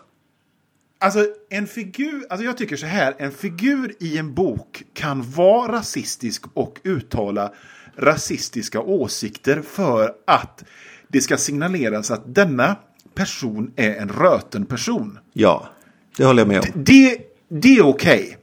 Alltså 1.01 1.27
en 1.51 1.67
figur, 1.67 2.27
alltså 2.31 2.45
jag 2.45 2.57
tycker 2.57 2.77
så 2.77 2.87
här, 2.87 3.15
en 3.19 3.33
figur 3.33 3.95
i 4.01 4.19
en 4.19 4.35
bok 4.35 4.83
kan 4.95 5.31
vara 5.31 5.73
rasistisk 5.73 6.45
och 6.55 6.79
uttala 6.85 7.53
rasistiska 7.97 8.81
åsikter 8.81 9.63
för 9.63 10.13
att 10.27 10.65
det 11.09 11.21
ska 11.21 11.37
signaleras 11.37 12.11
att 12.11 12.35
denna 12.35 12.77
person 13.15 13.73
är 13.77 13.95
en 13.97 14.09
röten 14.09 14.67
person. 14.67 15.19
Ja, 15.33 15.69
det 16.17 16.25
håller 16.25 16.41
jag 16.41 16.49
med 16.49 16.59
om. 16.61 16.67
Det, 16.85 17.19
det 17.49 17.77
är 17.77 17.87
okej. 17.87 18.39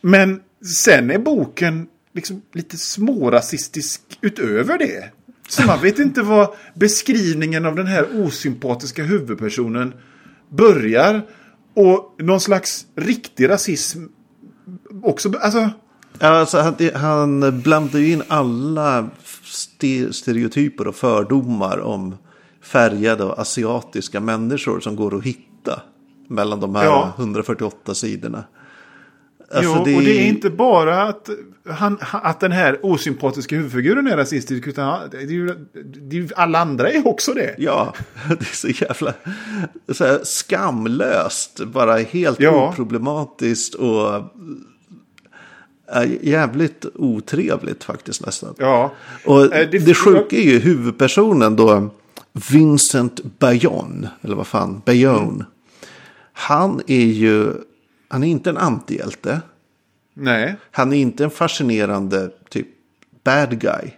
Men 0.00 0.40
sen 0.82 1.10
är 1.10 1.18
boken 1.18 1.86
liksom 2.12 2.42
lite 2.52 2.76
smårasistisk 2.76 4.00
utöver 4.20 4.78
det. 4.78 5.10
Så 5.48 5.66
man 5.66 5.82
vet 5.82 5.98
inte 5.98 6.22
vad 6.22 6.54
beskrivningen 6.74 7.66
av 7.66 7.76
den 7.76 7.86
här 7.86 8.22
osympatiska 8.24 9.04
huvudpersonen 9.04 9.94
börjar. 10.48 11.22
Och 11.74 12.14
någon 12.18 12.40
slags 12.40 12.86
riktig 12.96 13.48
rasism 13.48 14.04
också. 15.02 15.32
Alltså, 15.40 15.70
Alltså, 16.18 16.58
han, 16.58 16.74
han 16.94 17.60
blandar 17.60 17.98
ju 17.98 18.12
in 18.12 18.22
alla 18.28 19.10
stereotyper 20.10 20.86
och 20.86 20.96
fördomar 20.96 21.78
om 21.78 22.16
färgade 22.62 23.24
och 23.24 23.38
asiatiska 23.38 24.20
människor 24.20 24.80
som 24.80 24.96
går 24.96 25.16
att 25.16 25.24
hitta 25.24 25.82
mellan 26.28 26.60
de 26.60 26.74
här 26.74 26.84
Ja. 26.84 27.12
148 27.18 27.94
sidorna. 27.94 28.44
Alltså, 29.54 29.72
jo, 29.86 29.96
och 29.96 30.02
det 30.02 30.22
är 30.22 30.28
inte 30.28 30.50
bara 30.50 31.02
att, 31.02 31.28
han, 31.68 31.98
att 32.10 32.40
den 32.40 32.52
här 32.52 32.78
osympatiska 32.86 33.56
huvudfiguren 33.56 34.06
är 34.06 34.16
rasistisk. 34.16 34.66
Utan 34.66 34.84
han- 34.84 35.00
det 35.10 35.16
är 35.16 35.20
ju, 35.26 35.54
det 35.84 36.18
är 36.18 36.28
alla 36.36 36.58
andra 36.58 36.90
är 36.90 37.06
också 37.08 37.32
det. 37.34 37.54
Ja, 37.58 37.94
det 38.28 38.40
är 38.40 38.56
så 38.56 38.68
jävla 38.68 39.12
så 39.92 40.04
här, 40.04 40.20
skamlöst. 40.24 41.60
Bara 41.64 41.96
helt 41.98 42.40
Ja. 42.40 42.68
oproblematiskt 42.68 43.74
och 43.74 44.14
äh, 45.94 46.10
jävligt 46.22 46.86
otrevligt 46.94 47.84
faktiskt 47.84 48.26
nästan. 48.26 48.54
Ja. 48.58 48.92
Och 49.26 49.42
Eh, 49.44 49.68
det, 49.70 49.78
det- 49.78 49.94
sjuka 49.94 50.36
är 50.36 50.42
ju 50.42 50.58
huvudpersonen 50.58 51.56
då, 51.56 51.90
Vincent 52.50 53.38
Bayon, 53.38 54.06
eller 54.22 54.36
vad 54.36 54.46
fan, 54.46 54.82
Bayon. 54.86 55.44
Han 56.42 56.82
är 56.86 57.04
ju, 57.04 57.54
han 58.08 58.24
är 58.24 58.28
inte 58.28 58.50
en 58.50 58.56
antihjälte. 58.56 59.40
Nej. 60.14 60.56
Han 60.70 60.92
är 60.92 60.96
inte 60.96 61.24
en 61.24 61.30
fascinerande 61.30 62.30
typ 62.48 62.66
bad 63.24 63.60
guy. 63.60 63.90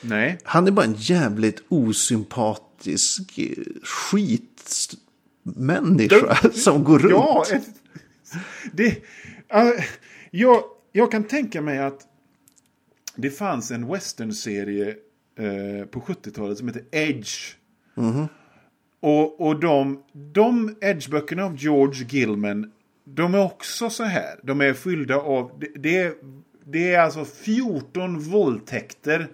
Nej. 0.00 0.38
Han 0.44 0.66
är 0.66 0.70
bara 0.70 0.86
en 0.86 0.94
jävligt 0.94 1.62
osympatisk 1.68 3.40
skitmänniska 3.82 6.50
som 6.52 6.84
går 6.84 6.98
runt. 6.98 7.12
Ja, 7.12 7.44
det, 8.72 9.02
ja, 9.48 9.74
jag, 10.30 10.62
jag 10.92 11.12
kan 11.12 11.24
tänka 11.24 11.62
mig 11.62 11.78
att 11.78 12.00
det 13.16 13.30
fanns 13.30 13.70
en 13.70 13.88
westernserie 13.88 14.88
eh, 15.38 15.86
på 15.86 16.00
70-talet 16.00 16.58
som 16.58 16.68
heter 16.68 16.84
Edge. 16.90 17.54
Och, 19.00 19.40
och 19.40 19.60
de, 19.60 20.02
de 20.12 20.76
Edge-böckerna 20.80 21.44
av 21.44 21.56
George 21.56 22.06
Gilman, 22.08 22.72
de 23.04 23.34
är 23.34 23.44
också 23.44 23.90
så 23.90 24.04
här. 24.04 24.38
De 24.42 24.60
är 24.60 24.74
fyllda 24.74 25.16
av, 25.16 25.50
det, 25.60 25.68
det, 25.76 25.98
är, 25.98 26.12
det 26.64 26.94
är 26.94 27.00
alltså 27.00 27.24
14 27.24 28.18
våldtäkter. 28.18 29.28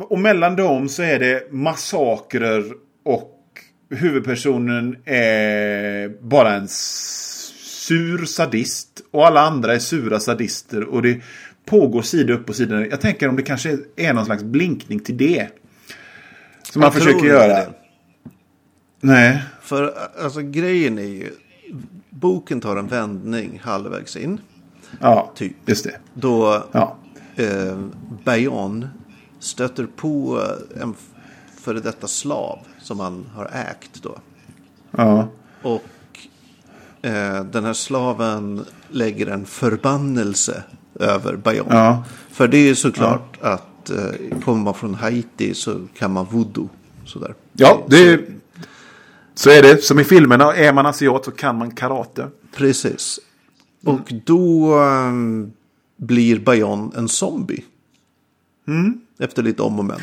Och 0.00 0.18
mellan 0.18 0.56
dem 0.56 0.88
så 0.88 1.02
är 1.02 1.18
det 1.18 1.52
massakrer 1.52 2.64
och 3.02 3.34
huvudpersonen 3.90 4.96
är 5.04 6.08
bara 6.20 6.54
en 6.54 6.68
sur 6.68 8.24
sadist. 8.24 9.00
Och 9.10 9.26
alla 9.26 9.40
andra 9.40 9.74
är 9.74 9.78
sura 9.78 10.20
sadister. 10.20 10.84
Och 10.84 11.02
det 11.02 11.20
pågår 11.64 12.02
sida 12.02 12.32
upp 12.32 12.48
och 12.48 12.56
sida 12.56 12.76
ner. 12.76 12.86
Jag 12.90 13.00
tänker 13.00 13.28
om 13.28 13.36
det 13.36 13.42
kanske 13.42 13.78
är 13.96 14.12
någon 14.12 14.24
slags 14.24 14.42
blinkning 14.42 15.00
till 15.00 15.16
det. 15.16 15.48
Som 16.62 16.80
man 16.80 16.92
försöker 16.92 17.26
göra. 17.26 17.46
det. 17.46 17.72
Nej. 19.00 19.42
För 19.62 19.94
alltså 20.22 20.40
grejen 20.40 20.98
är 20.98 21.02
ju, 21.02 21.30
boken 22.10 22.60
tar 22.60 22.76
en 22.76 22.86
vändning 22.88 23.60
halvvägs 23.64 24.16
in. 24.16 24.40
Ja, 25.00 25.32
Typ. 25.34 25.52
just 25.66 25.84
det. 25.84 25.96
Då 26.14 26.64
Ja. 26.72 26.96
eh, 27.36 27.78
Bayon 28.24 28.88
stöter 29.38 29.86
på 29.96 30.42
en 30.80 30.94
före 31.60 31.80
detta 31.80 32.06
slav 32.06 32.58
som 32.80 33.00
han 33.00 33.26
har 33.34 33.44
ägt 33.70 34.02
då. 34.02 34.18
Ja. 34.90 35.28
Och 35.62 35.82
eh, 37.02 37.44
den 37.44 37.64
här 37.64 37.72
slaven 37.72 38.64
lägger 38.88 39.26
en 39.26 39.44
förbannelse 39.46 40.62
över 40.94 41.36
Bayon. 41.36 41.66
Ja. 41.70 42.04
För 42.30 42.48
det 42.48 42.58
är 42.58 42.66
ju 42.66 42.74
såklart 42.74 43.38
att 43.42 43.90
eh, 43.90 44.40
kommer 44.44 44.62
man 44.64 44.74
från 44.74 44.94
Haiti 44.94 45.54
så 45.54 45.80
kan 45.98 46.12
man 46.12 46.26
voodoo. 46.30 46.68
Sådär. 47.04 47.34
Ja, 47.52 47.82
det 47.88 48.20
så 49.38 49.50
är 49.50 49.62
det. 49.62 49.82
Som 49.82 49.98
i 49.98 50.04
filmerna, 50.04 50.54
är 50.54 50.72
man 50.72 50.86
asiat 50.86 51.24
så 51.24 51.30
kan 51.30 51.58
man 51.58 51.70
karate. 51.70 52.28
Precis. 52.54 53.20
Och 53.84 54.12
då 54.24 54.74
ehm, 54.78 55.52
blir 55.96 56.38
Bayon 56.38 56.92
en 56.96 57.08
zombie. 57.08 57.64
Efter 59.18 59.42
lite 59.42 59.62
om 59.62 59.78
och 59.78 59.84
men. 59.84 60.00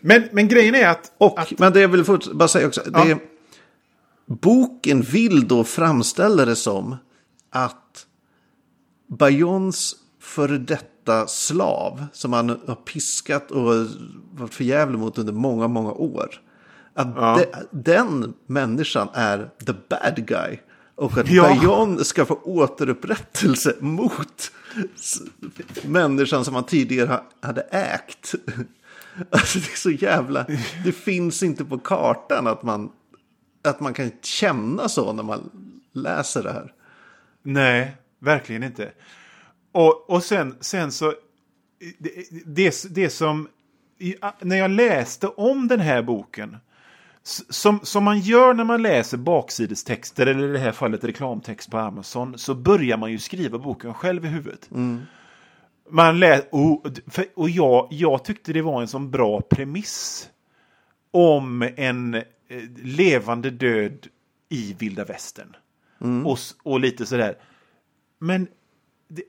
Men, 0.00 0.22
men 0.32 0.48
grejen 0.48 0.74
är 0.74 0.88
att... 0.88 1.12
Och, 1.18 1.38
att 1.40 1.58
men 1.58 1.72
det 1.72 1.80
jag 1.80 1.88
vill 1.88 2.04
fort, 2.04 2.32
bara 2.32 2.48
säga 2.48 2.66
också. 2.66 2.82
Ja. 2.92 3.04
Det, 3.04 3.18
boken 4.26 5.02
vill 5.02 5.48
då 5.48 5.64
framställa 5.64 6.44
det 6.44 6.56
som 6.56 6.96
att 7.50 8.06
Bayons 9.18 9.96
före 10.20 10.58
detta 10.58 11.26
slav, 11.26 12.06
som 12.12 12.32
han 12.32 12.48
har 12.48 12.74
piskat 12.74 13.50
och 13.50 13.86
varit 14.32 14.54
förjävlig 14.54 14.98
mot 14.98 15.18
under 15.18 15.32
många, 15.32 15.68
många 15.68 15.92
år. 15.92 16.40
Att 16.94 17.14
de, 17.14 17.44
den 17.70 18.34
människan 18.46 19.08
är 19.14 19.50
the 19.66 19.72
bad 19.88 20.26
guy. 20.26 20.58
Och 20.94 21.18
att 21.18 21.30
Ja. 21.30 21.42
Bayon 21.42 22.04
ska 22.04 22.24
få 22.26 22.34
återupprättelse 22.44 23.74
mot 23.80 24.52
människan 25.82 26.44
som 26.44 26.54
han 26.54 26.64
tidigare 26.64 27.08
ha- 27.08 27.24
hade 27.40 27.60
ägt. 27.62 28.34
Alltså 29.30 29.58
det 29.58 29.72
är 29.72 29.76
så 29.76 29.90
jävla... 29.90 30.46
Det 30.84 30.92
finns 30.92 31.42
inte 31.42 31.64
på 31.64 31.78
kartan 31.78 32.46
att 32.46 32.62
man, 32.62 32.92
att 33.64 33.80
man 33.80 33.94
kan 33.94 34.10
känna 34.22 34.88
så 34.88 35.12
när 35.12 35.22
man 35.22 35.50
läser 35.92 36.42
det 36.42 36.52
här. 36.52 36.72
Nej, 37.42 37.96
verkligen 38.18 38.62
inte. 38.62 38.92
Och, 39.72 40.10
och 40.10 40.24
sen, 40.24 40.54
sen 40.60 40.92
så... 40.92 41.14
Det, 41.98 42.10
det, 42.46 42.84
det 42.94 43.10
som... 43.10 43.48
När 44.40 44.56
jag 44.56 44.70
läste 44.70 45.26
om 45.26 45.68
den 45.68 45.80
här 45.80 46.02
boken. 46.02 46.56
Som, 47.22 47.80
som 47.82 48.04
man 48.04 48.20
gör 48.20 48.54
när 48.54 48.64
man 48.64 48.82
läser 48.82 49.16
baksidestexter, 49.18 50.26
eller 50.26 50.48
i 50.48 50.52
det 50.52 50.58
här 50.58 50.72
fallet 50.72 51.04
reklamtext 51.04 51.70
på 51.70 51.78
Amazon, 51.78 52.38
så 52.38 52.54
börjar 52.54 52.96
man 52.96 53.10
ju 53.12 53.18
skriva 53.18 53.58
boken 53.58 53.94
själv 53.94 54.24
i 54.24 54.28
huvudet. 54.28 54.68
Man 55.90 56.18
lä- 56.18 56.46
och, 56.52 56.86
för, 57.06 57.24
och 57.36 57.50
jag, 57.50 57.88
jag 57.90 58.24
tyckte 58.24 58.52
det 58.52 58.62
var 58.62 58.80
en 58.80 58.88
sån 58.88 59.10
bra 59.10 59.40
premiss 59.40 60.28
om 61.10 61.68
en 61.76 62.14
eh, 62.14 62.22
levande 62.82 63.50
död 63.50 64.06
i 64.48 64.76
vilda 64.78 65.04
västern. 65.04 65.56
Och, 66.26 66.36
s- 66.38 66.54
och 66.62 66.80
lite 66.80 67.06
sådär. 67.06 67.38
Men 68.18 68.48
det, 69.08 69.22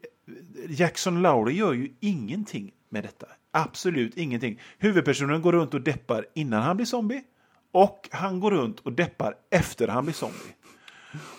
Jackson 0.70 1.22
Lowry 1.22 1.54
gör 1.54 1.74
ju 1.74 1.94
ingenting 2.00 2.72
med 2.90 3.04
detta. 3.04 3.26
Absolut 3.52 4.18
ingenting. 4.18 4.60
Huvudpersonen 4.78 5.42
går 5.42 5.52
runt 5.54 5.74
och 5.74 5.82
deppar 5.82 6.26
innan 6.36 6.62
han 6.64 6.76
blir 6.76 6.86
zombie. 6.86 7.24
Och 7.72 8.10
han 8.12 8.40
går 8.40 8.52
runt 8.52 8.80
och 8.80 8.92
deppar 8.94 9.34
efter 9.52 9.88
han 9.88 10.04
blir 10.06 10.14
zombie. 10.16 10.56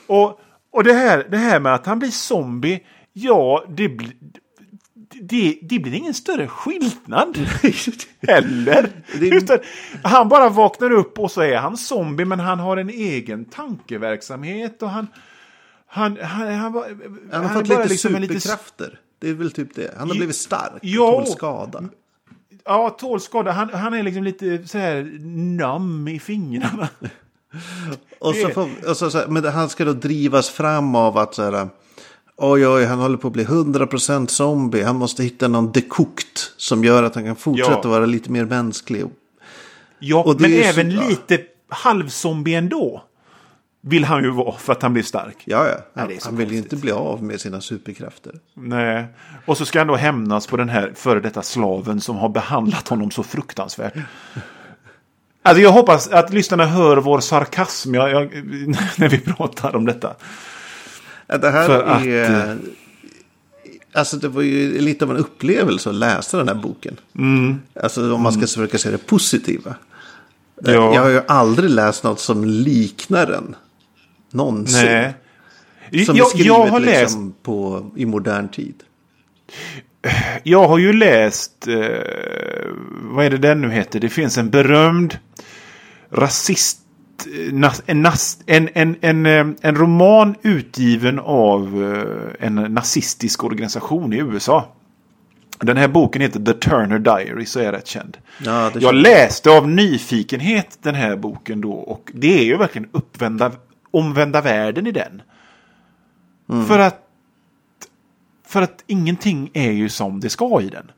Och, 0.06 0.40
och 0.70 0.84
det, 0.84 0.92
här, 0.92 1.26
det 1.30 1.36
här 1.36 1.60
med 1.60 1.74
att 1.74 1.86
han 1.86 1.98
blir 1.98 2.10
zombie, 2.10 2.80
ja, 3.12 3.64
det, 3.68 3.88
bli- 3.88 4.16
det, 5.20 5.58
det 5.62 5.78
blir 5.78 5.94
ingen 5.94 6.14
större 6.14 6.48
skillnad. 6.48 7.38
Heller. 8.28 8.90
Utan, 9.20 9.58
han 10.04 10.28
bara 10.28 10.48
vaknar 10.48 10.90
upp 10.90 11.18
och 11.18 11.30
så 11.30 11.40
är 11.40 11.56
han 11.56 11.76
zombie 11.76 12.24
men 12.24 12.40
han 12.40 12.58
har 12.60 12.76
en 12.76 12.90
egen 12.90 13.44
tankeverksamhet 13.44 14.82
och 14.82 14.90
han... 14.90 15.06
Han, 15.86 16.18
han, 16.22 16.54
han, 16.54 16.72
var- 16.72 16.86
Han 17.32 17.44
har 17.44 17.54
fått 17.54 17.68
lite 17.68 17.84
liksom 17.88 18.10
superkrafter. 18.42 18.98
Det 19.18 19.28
är 19.28 19.34
väl 19.34 19.52
typ 19.52 19.74
det. 19.74 19.94
Han 19.98 20.08
har 20.08 20.16
blivit 20.16 20.36
stark. 20.36 20.72
Och 20.82 20.82
tål 20.82 21.26
skada. 21.26 21.84
Ja, 22.64 22.90
tål 22.90 23.20
skada. 23.20 23.50
Han, 23.52 23.70
han 23.72 23.94
är 23.94 24.02
liksom 24.02 24.22
lite 24.24 24.68
så 24.68 24.78
här 24.78 25.18
nam 25.58 26.08
i 26.08 26.18
fingrarna. 26.18 26.88
Och 28.18 28.34
så 28.34 28.48
får, 28.48 28.68
och 28.90 28.96
så, 28.96 29.10
så 29.10 29.18
här, 29.18 29.26
men 29.26 29.44
han 29.44 29.68
ska 29.68 29.84
då 29.84 29.92
drivas 29.92 30.50
fram 30.50 30.94
av 30.94 31.18
att 31.18 31.34
så 31.34 31.42
här. 31.42 31.68
Oj, 32.36 32.66
oj, 32.68 32.84
han 32.84 32.98
håller 32.98 33.16
på 33.16 33.26
att 33.26 33.32
bli 33.32 33.44
100% 33.44 34.26
zombie. 34.26 34.82
Han 34.82 34.96
måste 34.96 35.22
hitta 35.22 35.48
någon 35.48 35.72
dekokt 35.72 36.52
som 36.56 36.84
gör 36.84 37.02
att 37.02 37.14
han 37.14 37.24
kan 37.24 37.36
fortsätta 37.36 37.80
Ja. 37.82 37.88
vara 37.90 38.06
lite 38.06 38.30
mer 38.30 38.44
mänsklig. 38.44 39.04
Ja, 39.98 40.36
men 40.38 40.52
även 40.52 40.96
så- 40.98 41.08
lite 41.08 41.38
halvzombie 41.68 42.54
ändå. 42.54 43.02
Vill 43.84 44.04
han 44.04 44.24
ju 44.24 44.30
vara 44.30 44.58
för 44.58 44.72
att 44.72 44.82
han 44.82 44.92
blir 44.92 45.02
stark. 45.02 45.36
Ja, 45.44 45.66
ja. 45.68 45.74
Nej, 45.74 46.04
Han, 46.04 46.10
är 46.10 46.18
så 46.18 46.28
han 46.28 46.36
vill 46.36 46.52
ju 46.52 46.58
inte 46.58 46.76
bli 46.76 46.92
av 46.92 47.22
med 47.22 47.40
sina 47.40 47.60
superkrafter. 47.60 48.32
Nej. 48.54 49.06
Och 49.46 49.58
så 49.58 49.64
ska 49.64 49.78
han 49.78 49.86
då 49.86 49.96
hämnas 49.96 50.46
på 50.46 50.56
den 50.56 50.68
här 50.68 50.92
före 50.94 51.20
detta 51.20 51.42
slaven 51.42 52.00
som 52.00 52.16
har 52.16 52.28
behandlat 52.28 52.88
honom 52.88 53.10
så 53.10 53.22
fruktansvärt. 53.22 53.94
Alltså 55.42 55.62
jag 55.62 55.72
hoppas 55.72 56.08
att 56.08 56.32
lyssnarna 56.32 56.66
hör 56.66 56.96
vår 56.96 57.20
sarkasm 57.20 57.94
jag, 57.94 58.10
jag, 58.10 58.22
när 58.96 59.08
vi 59.08 59.18
pratar 59.18 59.76
om 59.76 59.84
detta. 59.86 60.14
Ja, 61.26 61.38
Det 61.38 61.50
här 61.50 61.66
För 61.66 61.82
att, 61.82 62.04
är... 62.04 62.58
Alltså 63.92 64.16
det 64.16 64.28
var 64.28 64.42
ju 64.42 64.80
lite 64.80 65.04
av 65.04 65.10
en 65.10 65.16
upplevelse 65.16 65.88
att 65.88 65.94
läsa 65.94 66.38
den 66.38 66.48
här 66.48 66.54
boken. 66.54 66.96
Mm. 67.18 67.60
Alltså 67.82 68.14
om 68.14 68.22
man 68.22 68.32
ska 68.32 68.40
försöka 68.40 68.78
se 68.78 68.90
det 68.90 69.06
positiva. 69.06 69.70
Eh, 70.66 70.74
Ja. 70.74 70.94
Jag 70.94 71.02
har 71.02 71.08
ju 71.08 71.22
aldrig 71.28 71.70
läst 71.70 72.04
något 72.04 72.20
som 72.20 72.44
liknar 72.44 73.26
den. 73.26 73.56
Någonsin. 74.32 74.86
Nej. 74.86 75.14
Som 76.06 76.16
jag, 76.16 76.26
skrivet 76.26 76.46
jag 76.46 76.66
har 76.66 76.80
läst 76.80 77.00
liksom 77.00 77.34
på, 77.42 77.90
i 77.96 78.06
modern 78.06 78.48
tid. 78.48 78.74
Jag 80.42 80.68
har 80.68 80.78
ju 80.78 80.92
läst, 80.92 81.68
eh, 81.68 81.76
vad 83.02 83.24
är 83.26 83.30
det 83.30 83.38
den 83.38 83.60
nu 83.60 83.70
heter? 83.70 84.00
Det 84.00 84.08
finns 84.08 84.38
en 84.38 84.50
berömd 84.50 85.18
rasist, 86.10 86.78
eh, 87.26 87.52
nas, 87.54 87.82
en, 87.86 88.02
nas, 88.02 88.38
en, 88.46 88.68
en, 88.74 88.96
en, 89.00 89.26
eh, 89.26 89.46
en 89.60 89.76
roman 89.76 90.34
utgiven 90.42 91.18
av 91.18 91.84
eh, 92.40 92.46
en 92.46 92.54
nazistisk 92.54 93.44
organisation 93.44 94.12
i 94.12 94.16
USA. 94.16 94.72
Den 95.58 95.76
här 95.76 95.88
boken 95.88 96.22
heter 96.22 96.40
The 96.40 96.52
Turner 96.52 96.98
Diary, 96.98 97.46
så 97.46 97.60
är 97.60 97.72
rätt 97.72 97.86
känd. 97.86 98.16
Ja, 98.44 98.70
Jag 98.78 98.94
läste 98.94 99.50
av 99.50 99.68
nyfikenhet 99.68 100.78
den 100.82 100.94
här 100.94 101.16
boken 101.16 101.60
då 101.60 101.72
och 101.72 102.10
det 102.14 102.38
är 102.38 102.44
ju 102.44 102.56
verkligen 102.56 102.88
uppvända, 102.92 103.52
omvända 103.92 104.40
världen 104.40 104.86
i 104.86 104.92
den. 104.92 105.22
För 106.66 106.78
att 106.78 106.98
för 108.52 108.62
att 108.62 108.84
ingenting 108.86 109.50
är 109.52 109.70
ju 109.70 109.88
som 109.88 110.20
det 110.20 110.30
ska 110.30 110.60
i 110.62 110.68
den. 110.68 110.90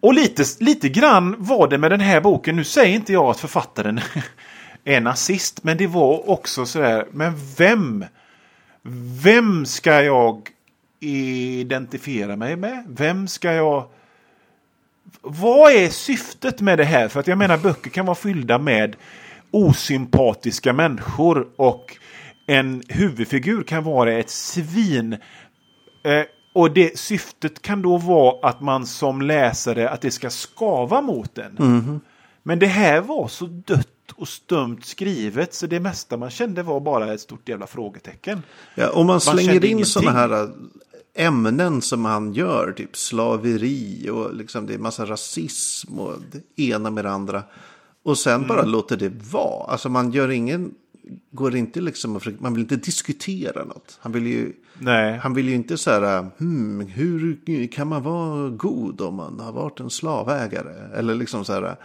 Och 0.00 0.14
lite, 0.14 0.44
lite 0.60 0.88
grann 0.88 1.34
var 1.38 1.68
det 1.68 1.78
med 1.78 1.90
den 1.90 2.00
här 2.00 2.20
boken. 2.20 2.56
Nu 2.56 2.64
säger 2.64 2.94
inte 2.94 3.12
jag 3.12 3.24
att 3.24 3.40
författaren 3.40 4.00
är 4.84 5.00
nazist. 5.00 5.64
Men 5.64 5.76
det 5.76 5.86
var 5.86 6.30
också 6.30 6.66
sådär. 6.66 7.06
Men 7.12 7.32
vem? 7.56 8.04
Vem 9.22 9.66
ska 9.66 10.02
jag 10.02 10.50
identifiera 11.00 12.36
mig 12.36 12.56
med? 12.56 12.84
Vem 12.88 13.28
ska 13.28 13.52
jag... 13.52 13.88
Vad 15.20 15.72
är 15.72 15.88
syftet 15.88 16.60
med 16.60 16.78
det 16.78 16.84
här? 16.84 17.08
För 17.08 17.20
att 17.20 17.26
jag 17.26 17.38
menar 17.38 17.58
böcker 17.58 17.90
kan 17.90 18.06
vara 18.06 18.14
fyllda 18.14 18.58
med 18.58 18.96
osympatiska 19.54 20.72
människor 20.72 21.48
och 21.56 21.96
en 22.46 22.82
huvudfigur 22.88 23.62
kan 23.62 23.84
vara 23.84 24.12
ett 24.12 24.30
svin. 24.30 25.12
Eh, 26.04 26.22
och 26.52 26.70
det 26.70 26.98
syftet 26.98 27.62
kan 27.62 27.82
då 27.82 27.96
vara 27.96 28.48
att 28.48 28.60
man 28.60 28.86
som 28.86 29.22
läsare, 29.22 29.90
att 29.90 30.00
det 30.00 30.10
ska 30.10 30.30
skava 30.30 31.00
mot 31.00 31.38
en. 31.38 32.00
Men 32.42 32.58
det 32.58 32.66
här 32.66 33.00
var 33.00 33.28
så 33.28 33.46
dött 33.46 33.88
och 34.14 34.28
stumt 34.28 34.80
skrivet 34.82 35.54
så 35.54 35.66
det 35.66 35.80
mesta 35.80 36.16
man 36.16 36.30
kände 36.30 36.62
var 36.62 36.80
bara 36.80 37.14
ett 37.14 37.20
stort 37.20 37.48
jävla 37.48 37.66
frågetecken. 37.66 38.42
Ja, 38.74 38.90
om 38.90 39.06
man 39.06 39.20
slänger 39.20 39.52
kände 39.52 39.68
in 39.68 39.86
sådana 39.86 40.10
här 40.10 40.42
äh, 40.42 40.48
ämnen 41.26 41.82
som 41.82 42.04
han 42.04 42.34
gör, 42.34 42.72
typ 42.76 42.96
slaveri 42.96 44.08
och 44.10 44.34
liksom 44.34 44.66
det 44.66 44.74
är 44.74 44.78
massa 44.78 45.04
rasism 45.04 45.98
och 45.98 46.14
det 46.32 46.62
ena 46.62 46.90
med 46.90 47.04
det 47.04 47.10
andra. 47.10 47.42
Och 48.04 48.18
sen 48.18 48.34
Mm. 48.34 48.48
bara 48.48 48.62
låter 48.62 48.96
det 48.96 49.12
vara. 49.30 49.64
Alltså 49.70 49.88
man 49.88 50.12
gör 50.12 50.30
ingen, 50.30 50.74
går 51.30 51.56
inte 51.56 51.80
liksom, 51.80 52.20
man 52.38 52.52
vill 52.54 52.62
inte 52.62 52.76
diskutera 52.76 53.64
något. 53.64 53.98
Han 54.00 54.12
vill 54.12 54.26
ju, 54.26 54.52
Nej. 54.78 55.18
han 55.18 55.34
vill 55.34 55.48
ju 55.48 55.54
inte 55.54 55.76
så 55.76 55.90
här, 55.90 56.26
hmm, 56.38 56.80
hur 56.86 57.66
kan 57.72 57.88
man 57.88 58.02
vara 58.02 58.48
god 58.48 59.00
om 59.00 59.14
man 59.14 59.40
har 59.40 59.52
varit 59.52 59.80
en 59.80 59.90
slavägare? 59.90 60.96
Eller 60.98 61.14
liksom 61.14 61.44
så 61.44 61.52
här, 61.52 61.76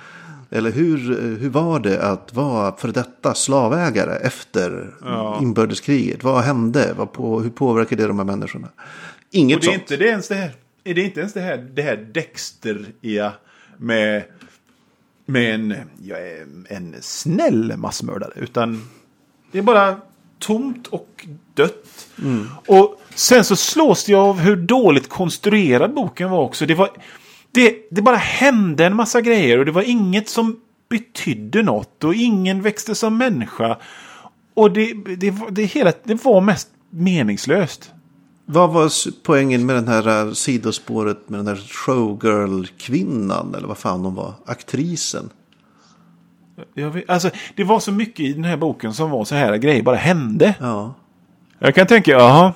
eller 0.51 0.71
hur, 0.71 0.97
hur 1.39 1.49
var 1.49 1.79
det 1.79 2.01
att 2.01 2.33
vara 2.33 2.75
för 2.77 2.87
detta 2.87 3.33
slavägare 3.33 4.15
efter 4.15 4.93
inbördeskriget? 5.41 6.23
Vad 6.23 6.43
hände? 6.43 6.93
Vad 6.97 7.11
på, 7.13 7.41
hur 7.41 7.49
påverkade 7.49 8.01
det 8.03 8.07
de 8.07 8.17
här 8.19 8.25
människorna? 8.25 8.67
Inget 9.31 9.55
Och 9.57 9.61
det 9.63 9.67
är 9.67 9.71
sånt. 9.71 9.81
inte 9.91 9.97
det 10.03 10.09
ens 10.09 10.27
det 10.27 10.35
här. 10.35 10.51
Är 10.83 10.93
det 10.93 11.01
inte 11.01 11.19
ens 11.19 11.33
det 11.33 11.39
här, 11.41 11.57
det 11.57 11.81
här 11.81 11.97
Dexter-iga 12.13 13.31
med, 13.77 14.23
med 15.29 15.53
en, 15.53 15.75
ja, 16.03 16.15
en 16.69 16.95
snäll 17.01 17.77
massmördare. 17.77 18.33
Utan 18.35 18.87
det 19.51 19.57
är 19.57 19.61
bara 19.61 19.97
tomt 20.39 20.87
och 20.87 21.27
dött. 21.53 22.07
Och 22.65 23.01
sen 23.15 23.43
så 23.43 23.55
slås 23.55 24.09
jag 24.09 24.19
av 24.19 24.39
hur 24.39 24.55
dåligt 24.55 25.09
konstruerad 25.09 25.93
boken 25.93 26.29
var 26.29 26.39
också. 26.39 26.65
Det, 26.65 26.75
var, 26.75 26.89
det, 27.51 27.75
det 27.91 28.01
bara 28.01 28.15
hände 28.15 28.85
en 28.85 28.95
massa 28.95 29.21
grejer 29.21 29.57
och 29.57 29.65
det 29.65 29.71
var 29.71 29.81
inget 29.81 30.29
som 30.29 30.59
betydde 30.89 31.63
något 31.63 32.03
och 32.03 32.15
ingen 32.15 32.61
växte 32.61 32.95
som 32.95 33.17
människa. 33.17 33.77
Och 34.53 34.71
det, 34.71 34.93
det, 35.17 35.33
det, 35.49 35.63
hela, 35.63 35.93
det 36.03 36.23
var 36.25 36.41
mest 36.41 36.69
meningslöst. 36.89 37.91
Vad 38.51 38.69
var 38.69 38.91
poängen 39.23 39.65
med 39.65 39.75
den 39.75 39.87
här 39.87 40.27
äh, 40.27 40.33
sidospåret 40.33 41.29
med 41.29 41.39
den 41.39 41.47
här 41.47 41.55
showgirl-kvinnan? 41.55 43.55
Eller 43.55 43.67
vad 43.67 43.77
fan 43.77 44.05
hon 44.05 44.15
var? 44.15 44.33
Aktrisen. 44.45 45.29
Jag 46.73 46.89
vet, 46.89 47.09
alltså, 47.09 47.29
det 47.55 47.63
var 47.63 47.79
så 47.79 47.91
mycket 47.91 48.19
i 48.19 48.33
den 48.33 48.43
här 48.43 48.57
boken 48.57 48.93
som 48.93 49.09
var 49.09 49.25
så 49.25 49.35
här 49.35 49.57
grejer 49.57 49.83
bara 49.83 49.95
hände. 49.95 50.55
Ja. 50.59 50.93
Jag 51.59 51.75
kan 51.75 51.87
tänka, 51.87 52.11
jaha. 52.11 52.53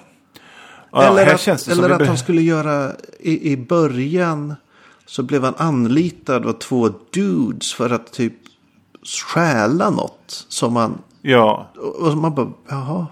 Ja, 0.92 1.04
eller 1.04 1.34
att, 1.34 1.68
eller 1.68 1.90
att 1.90 2.08
han 2.08 2.18
skulle 2.18 2.42
göra 2.42 2.92
i, 3.20 3.52
i 3.52 3.58
början 3.58 4.56
så 5.06 5.24
blev 5.24 5.44
han 5.44 5.54
anlitad 5.58 6.46
av 6.46 6.54
två 6.54 6.90
dudes 7.14 7.74
för 7.74 7.90
att 7.90 8.14
typ 8.14 8.34
stjäla 9.06 9.90
något 9.90 10.46
som 10.48 10.74
man 10.74 10.98
Ja. 11.22 11.70
och 11.78 11.96
och 11.96 12.18
man 12.18 12.36
bara 12.36 12.52
jaha. 12.70 13.08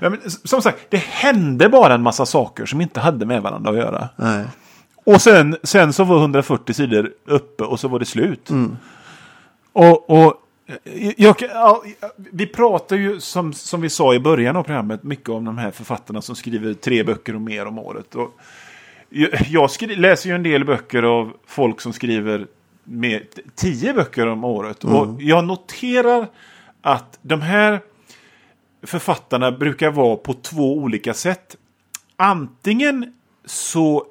Ja 0.00 0.10
men, 0.10 0.20
som 0.44 0.62
sagt, 0.62 0.78
det 0.88 0.96
hände 0.96 1.68
bara 1.68 1.94
en 1.94 2.02
massa 2.02 2.26
saker 2.26 2.66
som 2.66 2.80
inte 2.80 3.00
hade 3.00 3.26
med 3.26 3.42
varandra 3.42 3.70
att 3.70 3.76
göra. 3.76 4.08
Nej. 4.16 4.44
Och 5.04 5.22
sen, 5.22 5.56
sen 5.62 5.92
så 5.92 6.04
var 6.04 6.18
140 6.18 6.74
sidor 6.74 7.12
uppe 7.26 7.64
och 7.64 7.80
så 7.80 7.88
var 7.88 7.98
det 7.98 8.04
slut. 8.04 8.50
Och, 9.72 10.10
och 10.10 10.34
jag, 10.84 11.14
jag, 11.16 11.36
ja, 11.40 11.82
vi 12.16 12.46
pratar 12.46 12.96
ju 12.96 13.20
som, 13.20 13.52
som 13.52 13.80
vi 13.80 13.90
sa 13.90 14.14
i 14.14 14.20
början 14.20 14.56
av 14.56 14.62
programmet 14.62 15.02
mycket 15.02 15.28
om 15.28 15.44
de 15.44 15.58
här 15.58 15.70
författarna 15.70 16.22
som 16.22 16.36
skriver 16.36 16.74
tre 16.74 17.02
böcker 17.02 17.34
och 17.34 17.40
mer 17.40 17.66
om 17.66 17.78
året. 17.78 18.14
Och 18.14 18.40
jag 19.08 19.30
jag 19.48 19.70
skri, 19.70 19.96
läser 19.96 20.28
ju 20.28 20.34
en 20.34 20.42
del 20.42 20.64
böcker 20.64 21.02
av 21.02 21.32
folk 21.46 21.80
som 21.80 21.92
skriver 21.92 22.46
med 22.84 23.22
tio 23.54 23.92
böcker 23.94 24.26
om 24.26 24.44
året. 24.44 24.84
Och 24.84 25.22
jag 25.22 25.44
noterar 25.44 26.26
att 26.82 27.18
de 27.22 27.40
här 27.40 27.80
författarna 28.82 29.52
brukar 29.52 29.90
vara 29.90 30.16
på 30.16 30.34
två 30.34 30.76
olika 30.76 31.14
sätt. 31.14 31.56
Antingen 32.16 33.12
så 33.44 34.06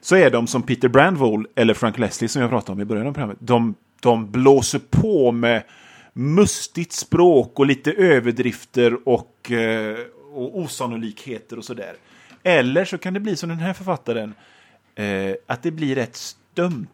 så 0.00 0.16
är 0.16 0.30
de 0.30 0.46
som 0.46 0.62
Peter 0.62 0.88
Brandvold 0.88 1.46
eller 1.54 1.74
Frank 1.74 1.98
Leslie 1.98 2.28
som 2.28 2.42
jag 2.42 2.50
pratade 2.50 2.72
om 2.72 2.80
i 2.80 2.84
början 2.84 3.06
av 3.06 3.12
programmet. 3.12 3.36
De, 3.40 3.74
de 4.00 4.30
blåser 4.30 4.80
på 4.90 5.32
med 5.32 5.62
mustigt 6.12 6.92
språk 6.92 7.58
och 7.58 7.66
lite 7.66 7.92
överdrifter 7.92 9.08
och, 9.08 9.50
eh, 9.50 9.96
och 10.32 10.58
osannolikheter 10.58 11.58
och 11.58 11.64
sådär. 11.64 11.94
Eller 12.42 12.84
så 12.84 12.98
kan 12.98 13.14
det 13.14 13.20
bli 13.20 13.36
som 13.36 13.48
den 13.48 13.58
här 13.58 13.72
författaren, 13.72 14.34
eh, 14.94 15.34
att 15.46 15.62
det 15.62 15.70
blir 15.70 15.94
rätt 15.94 16.16
stumt. 16.16 16.86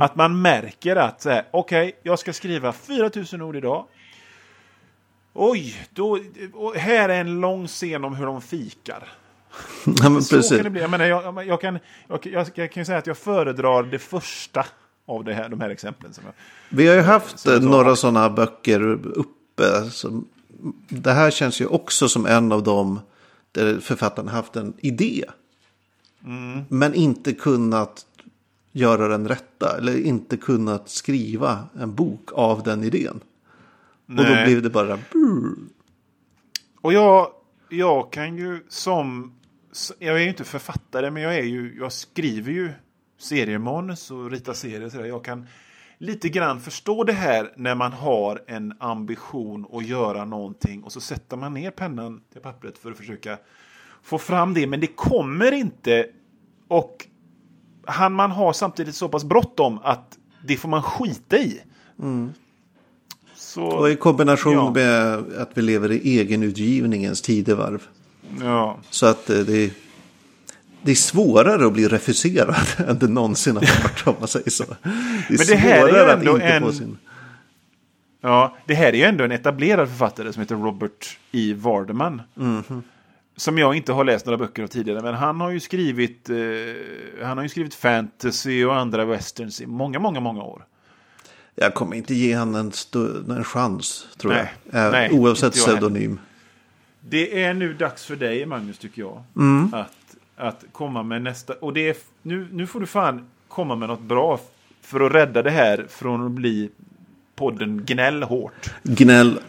Att 0.00 0.16
man 0.16 0.42
märker 0.42 0.96
att, 0.96 1.26
okej, 1.50 1.92
jag 2.02 2.18
ska 2.18 2.32
skriva 2.32 2.72
4000 2.72 3.42
ord 3.42 3.56
idag. 3.56 3.86
Oj, 5.32 5.88
då, 5.94 6.18
här 6.76 7.08
är 7.08 7.20
en 7.20 7.40
lång 7.40 7.66
scen 7.66 8.04
om 8.04 8.14
hur 8.14 8.26
de 8.26 8.42
fikar. 8.42 9.08
Ja, 9.84 10.10
men 10.10 10.22
Så 10.22 10.36
precis. 10.36 10.56
kan 10.56 10.64
det 10.64 10.70
bli. 10.70 10.80
Jag, 10.80 10.90
menar, 10.90 11.04
jag, 11.04 11.46
jag, 11.46 11.60
kan, 11.60 11.78
jag, 12.08 12.50
jag, 12.54 12.72
kan 12.72 12.80
ju 12.80 12.84
säga 12.84 12.98
att 12.98 13.06
jag 13.06 13.18
föredrar 13.18 13.82
det 13.82 13.98
första 13.98 14.66
av 15.06 15.24
det 15.24 15.34
här, 15.34 15.48
de 15.48 15.60
här 15.60 15.70
exemplen. 15.70 16.12
Som 16.12 16.24
jag, 16.24 16.32
Vi 16.68 16.88
har 16.88 16.94
ju 16.94 17.00
haft 17.00 17.46
några 17.46 17.96
sådana 17.96 18.30
böcker 18.30 18.82
uppe. 19.04 19.90
Som, 19.90 20.28
det 20.88 21.12
här 21.12 21.30
känns 21.30 21.60
ju 21.60 21.66
också 21.66 22.08
som 22.08 22.26
en 22.26 22.52
av 22.52 22.62
dem 22.62 23.00
där 23.52 23.80
författaren 23.80 24.28
haft 24.28 24.56
en 24.56 24.74
idé. 24.78 25.24
Mm. 26.24 26.60
Men 26.68 26.94
inte 26.94 27.32
kunnat 27.32 28.06
göra 28.72 29.08
den 29.08 29.28
rätta. 29.28 29.76
Eller 29.78 30.06
inte 30.06 30.36
kunnat 30.36 30.88
skriva 30.88 31.64
en 31.80 31.94
bok 31.94 32.30
av 32.32 32.62
den 32.62 32.84
idén. 32.84 33.20
Och 34.10 34.16
då 34.16 34.22
Nej. 34.22 34.44
blev 34.44 34.62
det 34.62 34.70
bara... 34.70 34.98
Och 36.80 36.92
jag, 36.92 37.32
jag 37.68 38.12
kan 38.12 38.38
ju 38.38 38.64
som... 38.68 39.34
Jag 39.98 40.16
är 40.16 40.20
ju 40.22 40.28
inte 40.28 40.44
författare, 40.44 41.10
men 41.10 41.22
jag, 41.22 41.34
är 41.34 41.42
ju, 41.42 41.76
jag 41.78 41.92
skriver 41.92 42.52
ju 42.52 42.70
seriemanus 43.18 44.10
och 44.10 44.30
ritar 44.30 44.52
serier. 44.52 44.84
och 44.84 44.92
sådär. 44.92 45.04
Jag 45.04 45.24
kan 45.24 45.46
lite 45.98 46.28
grann 46.28 46.60
förstå 46.60 47.04
det 47.04 47.12
här 47.12 47.52
när 47.56 47.74
man 47.74 47.92
har 47.92 48.42
en 48.46 48.74
ambition 48.80 49.66
att 49.72 49.86
göra 49.86 50.24
någonting 50.24 50.82
och 50.82 50.92
så 50.92 51.00
sätter 51.00 51.36
man 51.36 51.54
ner 51.54 51.70
pennan 51.70 52.20
till 52.32 52.40
pappret 52.40 52.78
för 52.78 52.90
att 52.90 52.96
försöka 52.96 53.38
få 54.02 54.18
fram 54.18 54.54
det. 54.54 54.66
Men 54.66 54.80
det 54.80 54.86
kommer 54.86 55.52
inte. 55.52 56.06
Och 56.68 57.06
han 57.86 58.12
man 58.12 58.30
har 58.30 58.52
samtidigt 58.52 58.94
så 58.94 59.08
pass 59.08 59.24
bråttom 59.24 59.78
att 59.82 60.18
det 60.46 60.56
får 60.56 60.68
man 60.68 60.82
skita 60.82 61.38
i. 61.38 61.62
Så, 63.42 63.62
Och 63.64 63.90
i 63.90 63.96
kombination 63.96 64.52
Ja. 64.54 64.70
med 64.70 65.14
att 65.38 65.50
vi 65.54 65.62
lever 65.62 65.92
i 65.92 66.18
egenutgivningens 66.20 67.22
tidevarv. 67.22 67.82
ja. 68.40 68.78
Så 68.90 69.06
att 69.06 69.30
eh, 69.30 69.38
det, 69.38 69.72
det 70.82 70.90
är 70.90 70.94
svårare 70.94 71.66
att 71.66 71.72
bli 71.72 71.88
refuserad 71.88 72.54
än 72.88 72.98
det 72.98 73.08
någonsin 73.08 73.56
har 73.56 73.82
varit 73.82 74.06
om 74.06 74.14
man 74.18 74.28
säger 74.28 74.50
så. 74.50 74.64
Det 74.64 75.34
är 75.34 75.38
Men 75.38 75.46
det 75.46 75.56
här 75.56 75.88
är 75.88 76.08
att 76.08 76.24
inte 76.26 76.42
en- 76.46 76.62
få 76.62 76.72
sin... 76.72 76.98
Ja, 78.22 78.56
det 78.66 78.74
här 78.74 78.86
är 78.88 78.92
ju 78.96 79.02
ändå 79.04 79.24
en 79.24 79.32
etablerad 79.32 79.88
författare 79.88 80.32
som 80.32 80.40
heter 80.40 80.54
Robert 80.56 81.18
E. 81.32 81.54
Vardeman. 81.56 82.22
Som 83.36 83.58
jag 83.58 83.74
inte 83.74 83.92
har 83.92 84.04
läst 84.04 84.26
några 84.26 84.38
böcker 84.38 84.62
av 84.62 84.66
tidigare, 84.66 85.02
men 85.02 85.14
han 85.14 85.40
har 85.40 85.50
ju 85.50 85.60
skrivit, 85.60 86.30
eh, 86.30 86.36
han 87.26 87.36
har 87.38 87.42
ju 87.42 87.48
skrivit 87.48 87.74
fantasy 87.74 88.64
och 88.64 88.76
andra 88.76 89.04
westerns 89.04 89.60
i 89.60 89.66
många, 89.66 89.98
många, 89.98 90.20
många 90.20 90.42
år. 90.42 90.64
Jag 91.62 91.74
kommer 91.74 91.96
inte 91.96 92.14
ge 92.14 92.36
honom 92.36 92.54
en, 92.54 93.36
en 93.36 93.44
chans, 93.44 94.06
tror 94.16 94.32
Nej, 94.32 94.54
jag. 94.70 94.92
Nej, 94.92 95.10
Oavsett 95.12 95.56
jag 95.56 95.62
heller. 95.62 95.78
pseudonym. 95.78 96.20
Det 97.00 97.42
är 97.42 97.54
nu 97.54 97.74
dags 97.74 98.04
för 98.04 98.16
dig, 98.16 98.46
Magnus, 98.46 98.78
tycker 98.78 99.02
jag. 99.02 99.22
Att, 99.72 100.16
att 100.36 100.64
komma 100.72 101.02
med 101.02 101.22
nästa... 101.22 101.52
Och 101.52 101.72
det 101.72 101.88
är, 101.88 101.96
nu, 102.22 102.48
nu 102.52 102.66
får 102.66 102.80
du 102.80 102.86
fan 102.86 103.28
komma 103.48 103.76
med 103.76 103.88
något 103.88 104.00
bra 104.00 104.40
för 104.82 105.00
att 105.00 105.12
rädda 105.12 105.42
det 105.42 105.50
här 105.50 105.86
från 105.90 106.26
att 106.26 106.32
bli 106.32 106.70
podden 107.34 107.84
Gnäll 107.86 108.22
hårt. 108.22 108.70
Gnäll, 108.82 109.40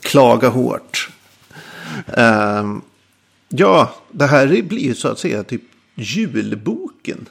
klaga 0.00 0.48
hårt. 0.48 1.10
Ehm, 2.06 2.82
ja, 3.48 3.94
det 4.10 4.26
här 4.26 4.62
blir 4.62 4.78
ju 4.78 4.94
så 4.94 5.08
att 5.08 5.18
säga 5.18 5.42
typ 5.42 5.62
julboken. 5.94 7.28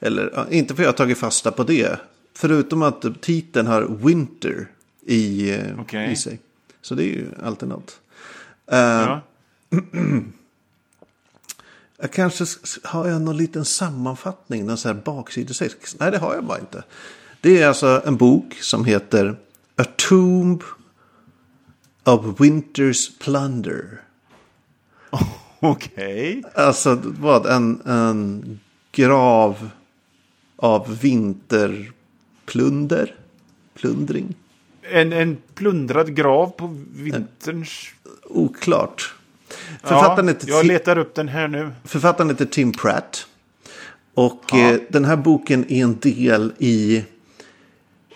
Eller, 0.00 0.52
inte 0.52 0.74
för 0.74 0.82
jag 0.82 0.88
har 0.88 0.96
tagit 0.96 1.18
fasta 1.18 1.52
på 1.52 1.64
det. 1.64 2.00
Förutom 2.34 2.82
att 2.82 3.04
titeln 3.20 3.66
har 3.66 3.82
Winter 3.82 4.68
i, 5.06 5.50
eh, 5.50 5.80
Okej. 5.80 6.12
i 6.12 6.16
sig. 6.16 6.38
Så 6.82 6.94
det 6.94 7.02
är 7.04 7.06
ju 7.06 7.26
alltid 7.42 7.68
något. 7.68 8.00
Ehm, 8.70 9.00
Ja. 9.08 9.20
Jag 12.00 12.12
kanske 12.12 12.44
har 12.84 13.08
jag 13.08 13.22
någon 13.22 13.36
liten 13.36 13.64
sammanfattning, 13.64 14.66
någon 14.66 14.76
sån 14.78 14.96
här 14.96 15.02
baksidestext. 15.04 15.96
Nej, 16.00 16.10
det 16.10 16.18
har 16.18 16.34
jag 16.34 16.44
bara 16.44 16.58
inte. 16.58 16.82
Det 17.40 17.62
är 17.62 17.68
alltså 17.68 18.02
en 18.06 18.16
bok 18.16 18.54
som 18.60 18.84
heter 18.84 19.38
A 19.76 19.84
Tomb 20.08 20.62
of 22.04 22.20
Winter's 22.20 23.10
Plunder. 23.20 24.00
Okej. 25.60 26.42
Alltså 26.54 26.98
vad? 27.04 27.46
En, 27.46 27.80
en 27.86 28.60
grav 28.92 29.70
av 30.58 30.98
vinterplunder? 31.00 33.14
Plundring? 33.74 34.34
En, 34.92 35.12
en 35.12 35.36
plundrad 35.54 36.14
grav 36.16 36.50
på 36.50 36.76
vinterns... 36.94 37.84
Oklart. 38.24 39.14
Författaren, 39.82 40.26
Ja, 40.26 40.32
heter, 40.32 40.48
jag 40.48 40.66
letar 40.66 40.98
upp 40.98 41.14
den 41.14 41.28
här 41.28 41.48
nu. 41.48 41.70
författaren 41.84 42.30
heter 42.30 42.44
Tim 42.44 42.72
Pratt. 42.72 43.26
Och 44.14 44.42
Ja. 44.52 44.58
eh, 44.58 44.76
den 44.90 45.04
här 45.04 45.16
boken 45.16 45.64
är 45.72 45.82
en 45.82 45.98
del 45.98 46.52
i 46.58 47.04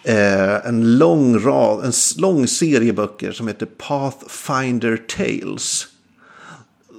eh, 0.05 0.67
en 0.67 0.99
lång 0.99 1.39
rad, 1.39 1.85
en 1.85 1.93
lång 2.19 2.47
serie 2.47 2.93
böcker 2.93 3.33
som 3.33 3.49
heter 3.49 3.67
Pathfinder 3.67 4.97
Tales. 4.97 5.87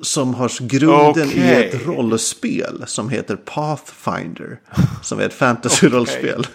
Som 0.04 0.34
har 0.34 0.68
grunden 0.68 1.28
i 1.28 1.32
Okej. 1.32 1.66
ett 1.68 1.86
rollspel 1.88 2.84
som 2.88 3.10
heter 3.10 3.36
Pathfinder. 3.36 4.60
Som 5.02 5.20
är 5.20 5.24
ett 5.24 5.34
fantasy-rollspel. 5.34 6.48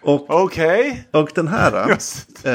Och, 0.00 0.30
Okej. 0.30 1.08
och 1.10 1.30
den 1.34 1.48
här, 1.48 1.88
Just. 1.88 2.46
eh, 2.46 2.52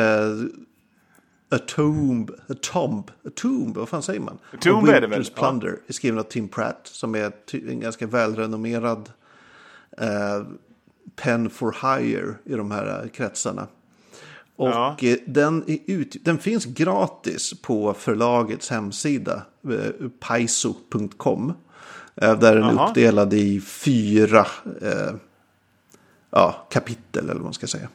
A 1.51 1.57
Tomb, 1.67 2.31
A 2.49 2.53
Tomb, 2.61 3.11
A 3.25 3.29
Tomb, 3.35 3.77
vad 3.77 3.89
fan 3.89 4.03
säger 4.03 4.19
man? 4.19 4.37
A 4.53 4.57
Tomb 4.61 4.89
är 4.89 5.01
det 5.01 5.07
väl? 5.07 5.25
Plunder 5.25 5.77
är 5.87 5.93
skriven 5.93 6.19
av 6.19 6.23
Tim 6.23 6.47
Pratt 6.47 6.81
som 6.83 7.15
är 7.15 7.31
en 7.69 7.79
ganska 7.79 8.07
välrenommerad 8.07 9.09
eh, 9.97 10.43
pen 11.15 11.49
for 11.49 11.97
hire 11.97 12.35
i 12.45 12.55
de 12.55 12.71
här 12.71 13.01
eh, 13.03 13.09
kretsarna. 13.09 13.67
Och 14.59 14.69
Ja. 14.69 14.95
eh, 15.01 15.17
den, 15.25 15.63
är 15.67 15.77
ut, 15.85 16.15
den 16.25 16.37
finns 16.37 16.65
gratis 16.65 17.53
på 17.61 17.93
förlagets 17.93 18.69
hemsida, 18.69 19.41
eh, 19.69 20.07
paiso.com. 20.19 21.53
Eh, 22.15 22.39
där 22.39 22.55
den 22.55 22.63
är 22.63 22.73
Jaha. 22.73 22.89
uppdelad 22.89 23.33
i 23.33 23.61
fyra 23.61 24.47
eh, 24.81 25.13
ja, 26.31 26.67
kapitel 26.71 27.23
eller 27.23 27.33
vad 27.33 27.43
man 27.43 27.53
ska 27.53 27.67
säga. 27.67 27.87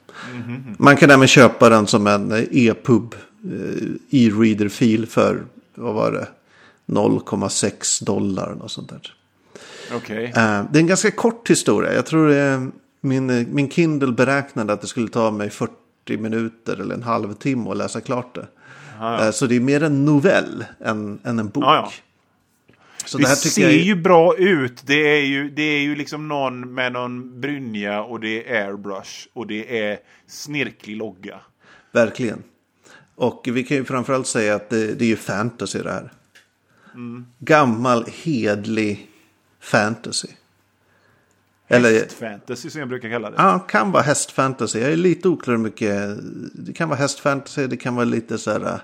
Man 0.78 0.96
kan 0.96 1.10
även 1.10 1.26
köpa 1.28 1.68
den 1.68 1.86
som 1.86 2.06
en 2.06 2.32
e-pub, 2.50 3.14
eh, 3.44 4.20
e-reader-fil 4.20 5.06
för, 5.06 5.44
vad 5.74 5.94
var 5.94 6.12
det, 6.12 6.28
0,6 6.86 8.04
dollar 8.04 8.62
och 8.62 8.70
sånt 8.70 8.88
där. 8.88 9.12
Eh, 10.26 10.64
Det 10.72 10.78
är 10.78 10.80
en 10.80 10.86
ganska 10.86 11.10
kort 11.10 11.50
historia. 11.50 11.94
Jag 11.94 12.06
tror 12.06 12.28
det 12.28 12.36
är, 12.36 12.70
min, 13.00 13.54
min 13.54 13.70
Kindle 13.70 14.12
beräknade 14.12 14.72
att 14.72 14.80
det 14.80 14.86
skulle 14.86 15.08
ta 15.08 15.30
mig 15.30 15.50
40 15.50 15.72
minuter 16.10 16.80
eller 16.80 16.94
en 16.94 17.02
halvtimme 17.02 17.70
att 17.70 17.76
läsa 17.76 18.00
klart 18.00 18.34
det. 18.34 18.46
Eh, 19.00 19.30
Så 19.30 19.46
det 19.46 19.56
är 19.56 19.60
mer 19.60 19.82
en 19.82 20.04
novell 20.04 20.64
än, 20.80 21.18
än 21.24 21.38
en 21.38 21.48
bok. 21.48 21.64
Ja, 21.64 21.74
ja. 21.76 21.92
Så 23.06 23.18
Det 23.18 23.24
det 23.24 23.36
ser 23.36 23.68
är, 23.68 23.72
ju 23.72 23.94
bra 23.94 24.36
ut. 24.36 24.86
Det 24.86 25.18
är 25.18 25.24
ju, 25.24 25.50
det 25.50 25.62
är 25.62 25.80
ju 25.80 25.96
liksom 25.96 26.28
någon 26.28 26.74
med 26.74 26.92
någon 26.92 27.40
brynja 27.40 28.02
och 28.02 28.20
det 28.20 28.50
är 28.56 28.66
airbrush 28.68 29.28
och 29.32 29.46
det 29.46 29.80
är 29.82 29.98
snirklig 30.26 30.96
logga. 30.96 31.40
verkligen. 31.92 32.42
Och 33.16 33.48
vi 33.52 33.64
kan 33.64 33.76
ju 33.76 33.84
framförallt 33.84 34.26
säga 34.26 34.54
att 34.54 34.70
det, 34.70 34.94
det 34.94 35.04
är 35.04 35.08
ju 35.08 35.16
fantasy 35.16 35.78
det 35.78 35.92
här. 35.92 36.12
Mm. 36.94 37.26
Gammal, 37.38 38.04
hedlig 38.24 39.08
fantasy. 39.60 40.28
Eller, 41.68 41.92
Hästfantasy 41.92 42.70
som 42.70 42.78
jag 42.80 42.88
brukar 42.88 43.10
kalla 43.10 43.30
det. 43.30 43.36
ja, 43.38 43.58
kan 43.58 43.92
vara 43.92 44.02
hästfantasy. 44.02 44.78
Jag 44.80 44.92
är 44.92 44.96
lite 44.96 45.28
oklar 45.28 45.56
mycket. 45.56 46.16
Det 46.54 46.72
kan 46.72 46.88
vara 46.88 46.98
hästfantasy, 46.98 47.66
det 47.66 47.76
kan 47.76 47.94
vara 47.94 48.04
lite 48.04 48.38
så 48.38 48.50
här. 48.50 48.80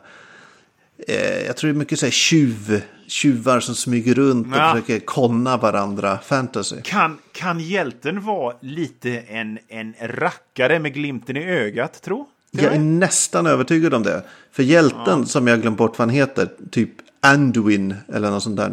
Eh, 1.08 1.46
jag 1.46 1.56
tror 1.56 1.68
det 1.68 1.76
är 1.76 1.78
mycket 1.78 1.98
så 1.98 2.06
här 2.06 2.10
tjuv, 2.10 2.82
tjuvar 3.06 3.60
som 3.60 3.74
smyger 3.74 4.14
runt 4.14 4.46
och 4.46 4.52
Ja. 4.58 4.72
försöker 4.74 4.98
konna 5.06 5.56
varandra 5.56 6.18
fantasy. 6.18 6.76
Kan, 6.84 7.18
kan 7.32 7.60
hjälten 7.60 8.24
vara 8.24 8.56
lite 8.60 9.18
en, 9.18 9.58
en 9.68 9.94
rackare 10.00 10.78
med 10.78 10.94
glimten 10.94 11.36
i 11.36 11.44
ögat, 11.44 12.02
tro? 12.02 12.28
Jag 12.50 12.74
är 12.74 12.78
nästan 12.78 13.46
övertygad 13.46 13.94
om 13.94 14.02
det. 14.02 14.22
För 14.52 14.62
hjälten 14.62 15.26
som 15.26 15.46
jag 15.46 15.60
glömt 15.62 15.78
bort 15.78 15.98
vad 15.98 16.08
han 16.08 16.14
heter, 16.16 16.48
typ 16.70 16.90
Anduin 17.20 17.94
eller 18.12 18.30
något 18.30 18.42
sånt 18.42 18.56
där. 18.56 18.72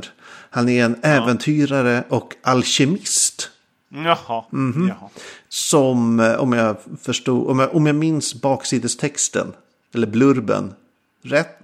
Han 0.50 0.70
är 0.70 0.86
en 0.86 0.96
äventyrare 1.04 2.04
och 2.10 2.36
alkemist. 2.44 3.50
Jaha. 3.90 4.46
Mhm. 4.52 4.88
Jaha. 4.88 5.10
Som, 5.50 6.20
eh, 6.20 6.36
om 6.36 6.54
jag 6.54 6.78
förstod, 7.02 7.48
om 7.50 7.60
jag, 7.60 7.76
om 7.76 7.86
jag 7.86 7.96
minns 7.96 8.42
baksidestexten, 8.42 9.54
eller 9.94 10.08
blurben, 10.08 10.74
rätt. 11.22 11.62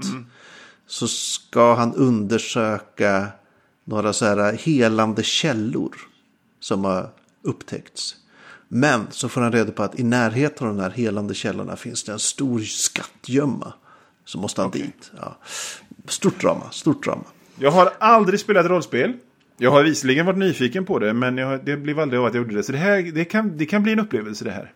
Så 0.87 1.07
ska 1.07 1.75
han 1.75 1.93
undersöka 1.93 3.27
några 3.83 4.13
så 4.13 4.25
här 4.25 4.53
helande 4.53 5.23
källor 5.23 5.95
som 6.59 6.85
har 6.85 7.09
upptäckts. 7.41 8.15
Men 8.67 9.07
så 9.11 9.29
får 9.29 9.41
han 9.41 9.51
reda 9.51 9.71
på 9.71 9.83
att 9.83 9.99
i 9.99 10.03
närheten 10.03 10.67
av 10.67 10.75
de 10.75 10.81
här 10.81 10.89
helande 10.89 11.33
källorna 11.33 11.75
finns 11.75 12.03
det 12.03 12.11
en 12.11 12.19
stor 12.19 12.59
skattgömma. 12.59 13.73
Så 14.25 14.37
måste 14.37 14.61
han 14.61 14.71
dit. 14.71 15.11
Ja. 15.17 15.37
Stort 16.07 16.41
drama, 16.41 16.71
stort 16.71 17.05
drama. 17.05 17.23
Jag 17.55 17.71
har 17.71 17.93
aldrig 17.99 18.39
spelat 18.39 18.65
rollspel. 18.65 19.13
Jag 19.63 19.71
har 19.71 19.83
visserligen 19.83 20.25
varit 20.25 20.37
nyfiken 20.39 20.85
på 20.85 20.99
det, 20.99 21.13
men 21.13 21.37
jag, 21.37 21.65
det 21.65 21.77
blev 21.77 21.99
aldrig 21.99 22.19
av 22.19 22.25
att 22.25 22.33
jag 22.33 22.43
gjorde 22.43 22.55
det. 22.55 22.63
Så 22.63 22.71
det, 22.71 22.77
här, 22.77 23.11
det, 23.13 23.25
kan, 23.25 23.57
det 23.57 23.65
kan 23.65 23.83
bli 23.83 23.91
en 23.93 23.99
upplevelse 23.99 24.45
det 24.45 24.51
här. 24.51 24.71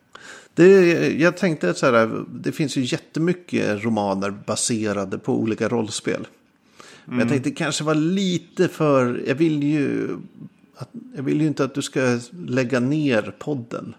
Det, 0.54 1.10
jag 1.20 1.38
tänkte 1.38 1.74
så 1.74 1.86
här, 1.86 2.24
det 2.30 2.52
finns 2.52 2.78
ju 2.78 2.82
jättemycket 2.82 3.84
romaner 3.84 4.32
baserade 4.32 5.18
på 5.18 5.34
olika 5.40 5.68
rollspel. 5.70 6.28
Men 7.06 7.14
Mm. 7.14 7.20
jag 7.20 7.30
tänkte 7.30 7.50
det 7.50 7.56
kanske 7.56 7.84
var 7.84 7.96
lite 7.96 8.68
för, 8.68 9.22
jag 9.28 9.36
vill 9.36 9.64
ju, 9.64 10.10
att, 10.78 10.90
jag 11.16 11.24
vill 11.24 11.42
ju 11.42 11.48
inte 11.48 11.64
att 11.64 11.74
du 11.76 11.82
ska 11.82 12.20
lägga 12.48 12.80
ner 12.80 13.34
podden. 13.40 13.96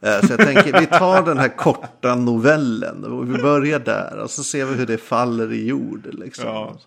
Eh, 0.00 0.20
Så 0.20 0.32
jag 0.32 0.38
tänker 0.40 0.80
vi 0.80 0.86
tar 0.86 1.22
den 1.26 1.38
här 1.38 1.48
korta 1.56 2.14
novellen 2.14 3.04
och 3.04 3.34
vi 3.34 3.42
börjar 3.42 3.78
där 3.78 4.18
och 4.22 4.30
så 4.30 4.44
ser 4.44 4.64
vi 4.66 4.74
hur 4.74 4.86
det 4.86 4.98
faller 4.98 5.52
i 5.52 5.66
jord. 5.66 6.06
Liksom. 6.12 6.44
Ja. 6.46 6.78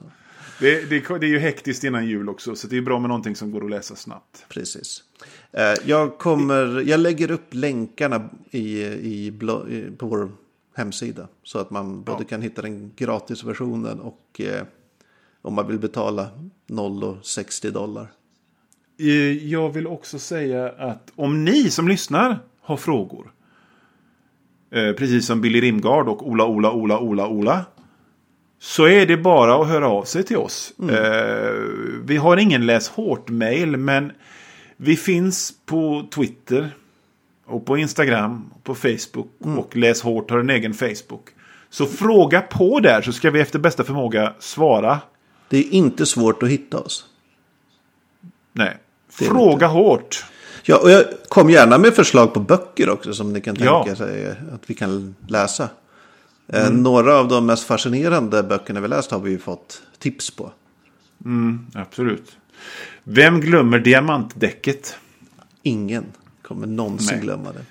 Det, 0.59 0.89
det, 0.89 0.99
det 1.19 1.25
är 1.25 1.29
ju 1.29 1.39
hektiskt 1.39 1.83
innan 1.83 2.07
jul 2.07 2.29
också, 2.29 2.55
så 2.55 2.67
det 2.67 2.77
är 2.77 2.81
bra 2.81 2.99
med 2.99 3.07
någonting 3.09 3.35
som 3.35 3.51
går 3.51 3.65
att 3.65 3.71
läsa 3.71 3.95
snabbt. 3.95 4.45
Precis. 4.49 5.03
Eh, 5.51 5.73
Jag, 5.85 6.17
kommer, 6.17 6.81
jag 6.87 6.99
lägger 6.99 7.31
upp 7.31 7.53
länkarna 7.53 8.29
i, 8.51 8.83
i, 8.83 9.33
på 9.97 10.05
vår 10.07 10.31
hemsida. 10.75 11.27
Så 11.43 11.59
att 11.59 11.69
man 11.71 12.03
både 12.03 12.23
kan 12.25 12.41
hitta 12.41 12.61
den 12.61 12.91
gratisversionen 12.95 13.99
och 13.99 14.41
eh, 14.41 14.63
om 15.41 15.53
man 15.53 15.67
vill 15.67 15.79
betala 15.79 16.27
0 16.67 17.03
och 17.03 17.25
60 17.25 17.71
dollar. 17.71 18.07
Eh, 18.99 19.47
Jag 19.47 19.69
vill 19.69 19.87
också 19.87 20.19
säga 20.19 20.69
att 20.69 21.11
om 21.15 21.45
ni 21.45 21.69
som 21.69 21.87
lyssnar 21.87 22.39
har 22.61 22.77
frågor. 22.77 23.31
eh, 24.71 24.91
Precis 24.93 25.25
som 25.25 25.41
Billy 25.41 25.61
Rimgard 25.61 26.07
och 26.07 26.27
Ola, 26.29 26.45
Ola, 26.45 26.71
Ola, 26.71 26.99
Ola, 26.99 27.27
Ola. 27.27 27.65
Så 28.59 28.87
är 28.87 29.05
det 29.05 29.17
bara 29.17 29.61
att 29.61 29.67
höra 29.67 29.87
av 29.89 30.03
sig 30.03 30.23
till 30.23 30.37
oss. 30.37 30.73
Eh, 30.89 31.51
Vi 32.03 32.17
har 32.17 32.37
ingen 32.37 32.65
läs 32.65 32.89
hårt-mail, 32.89 33.77
men 33.77 34.11
vi 34.77 34.95
finns 34.95 35.53
på 35.65 36.07
Twitter. 36.15 36.71
Och 37.47 37.65
på 37.65 37.77
Instagram, 37.77 38.49
och 38.55 38.63
på 38.63 38.75
Facebook. 38.75 39.27
Och 39.57 39.75
Läs 39.75 40.01
hårt 40.01 40.31
har 40.31 40.39
en 40.39 40.49
egen 40.49 40.73
Facebook. 40.73 41.27
Så 41.69 41.85
fråga 41.85 42.41
på 42.41 42.79
där 42.79 43.01
så 43.01 43.11
ska 43.13 43.31
vi 43.31 43.39
efter 43.39 43.59
bästa 43.59 43.83
förmåga 43.83 44.33
svara. 44.39 44.99
Det 45.49 45.57
är 45.57 45.73
inte 45.73 46.05
svårt 46.05 46.43
att 46.43 46.49
hitta 46.49 46.79
oss. 46.79 47.05
Nej. 48.53 48.77
Fråga 49.09 49.67
hårt. 49.67 50.25
Ja, 50.63 50.77
och 50.77 50.89
jag 50.91 51.03
kom 51.27 51.49
gärna 51.49 51.77
med 51.77 51.93
förslag 51.93 52.33
på 52.33 52.39
böcker 52.39 52.89
också 52.89 53.13
som 53.13 53.33
ni 53.33 53.41
kan 53.41 53.55
Ja. 53.59 53.83
tänka 53.83 53.95
sig 53.95 54.27
att 54.53 54.61
vi 54.65 54.73
kan 54.73 55.15
läsa. 55.27 55.69
Eh, 56.47 56.69
Några 56.71 57.15
av 57.15 57.27
de 57.27 57.45
mest 57.45 57.63
fascinerande 57.63 58.43
böckerna 58.43 58.79
vi 58.81 58.87
läst 58.87 59.11
har 59.11 59.19
vi 59.19 59.31
ju 59.31 59.37
fått 59.39 59.81
tips 59.99 60.31
på. 60.35 60.51
Absolut. 61.73 62.37
Vem 63.03 63.39
glömmer 63.41 63.79
diamantdäcket? 63.79 64.95
Ingen 65.63 66.05
kommer 66.41 66.67
någonsin 66.67 67.07
Nej. 67.11 67.21
glömma 67.21 67.51
det. 67.51 67.65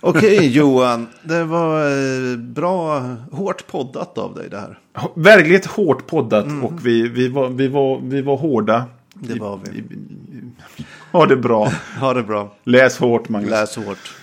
Okej 0.00 0.46
Johan, 0.56 1.06
det 1.22 1.44
var 1.44 1.86
eh, 2.32 2.36
bra, 2.36 3.00
hårt 3.32 3.66
poddat 3.66 4.18
av 4.18 4.34
dig 4.34 4.48
det 4.50 4.58
här. 4.58 4.78
Verkligt 5.14 5.66
hårt 5.66 6.06
poddat 6.06 6.46
och 6.62 6.86
vi, 6.86 7.08
vi, 7.08 7.28
var, 7.28 7.48
vi, 7.48 7.68
var, 7.68 8.00
vi 8.02 8.22
var 8.22 8.36
hårda. 8.36 8.84
Det 9.14 9.34
var 9.40 9.60
vi. 9.64 9.84
Ha 11.12 11.26
det 11.26 11.36
bra. 11.36 11.72
Ha 12.00 12.14
det 12.14 12.22
bra, 12.22 12.54
Läs 12.64 12.98
hårt 12.98 13.28
Magnus. 13.28 13.50
läs 13.50 13.76
hårt. 13.76 14.14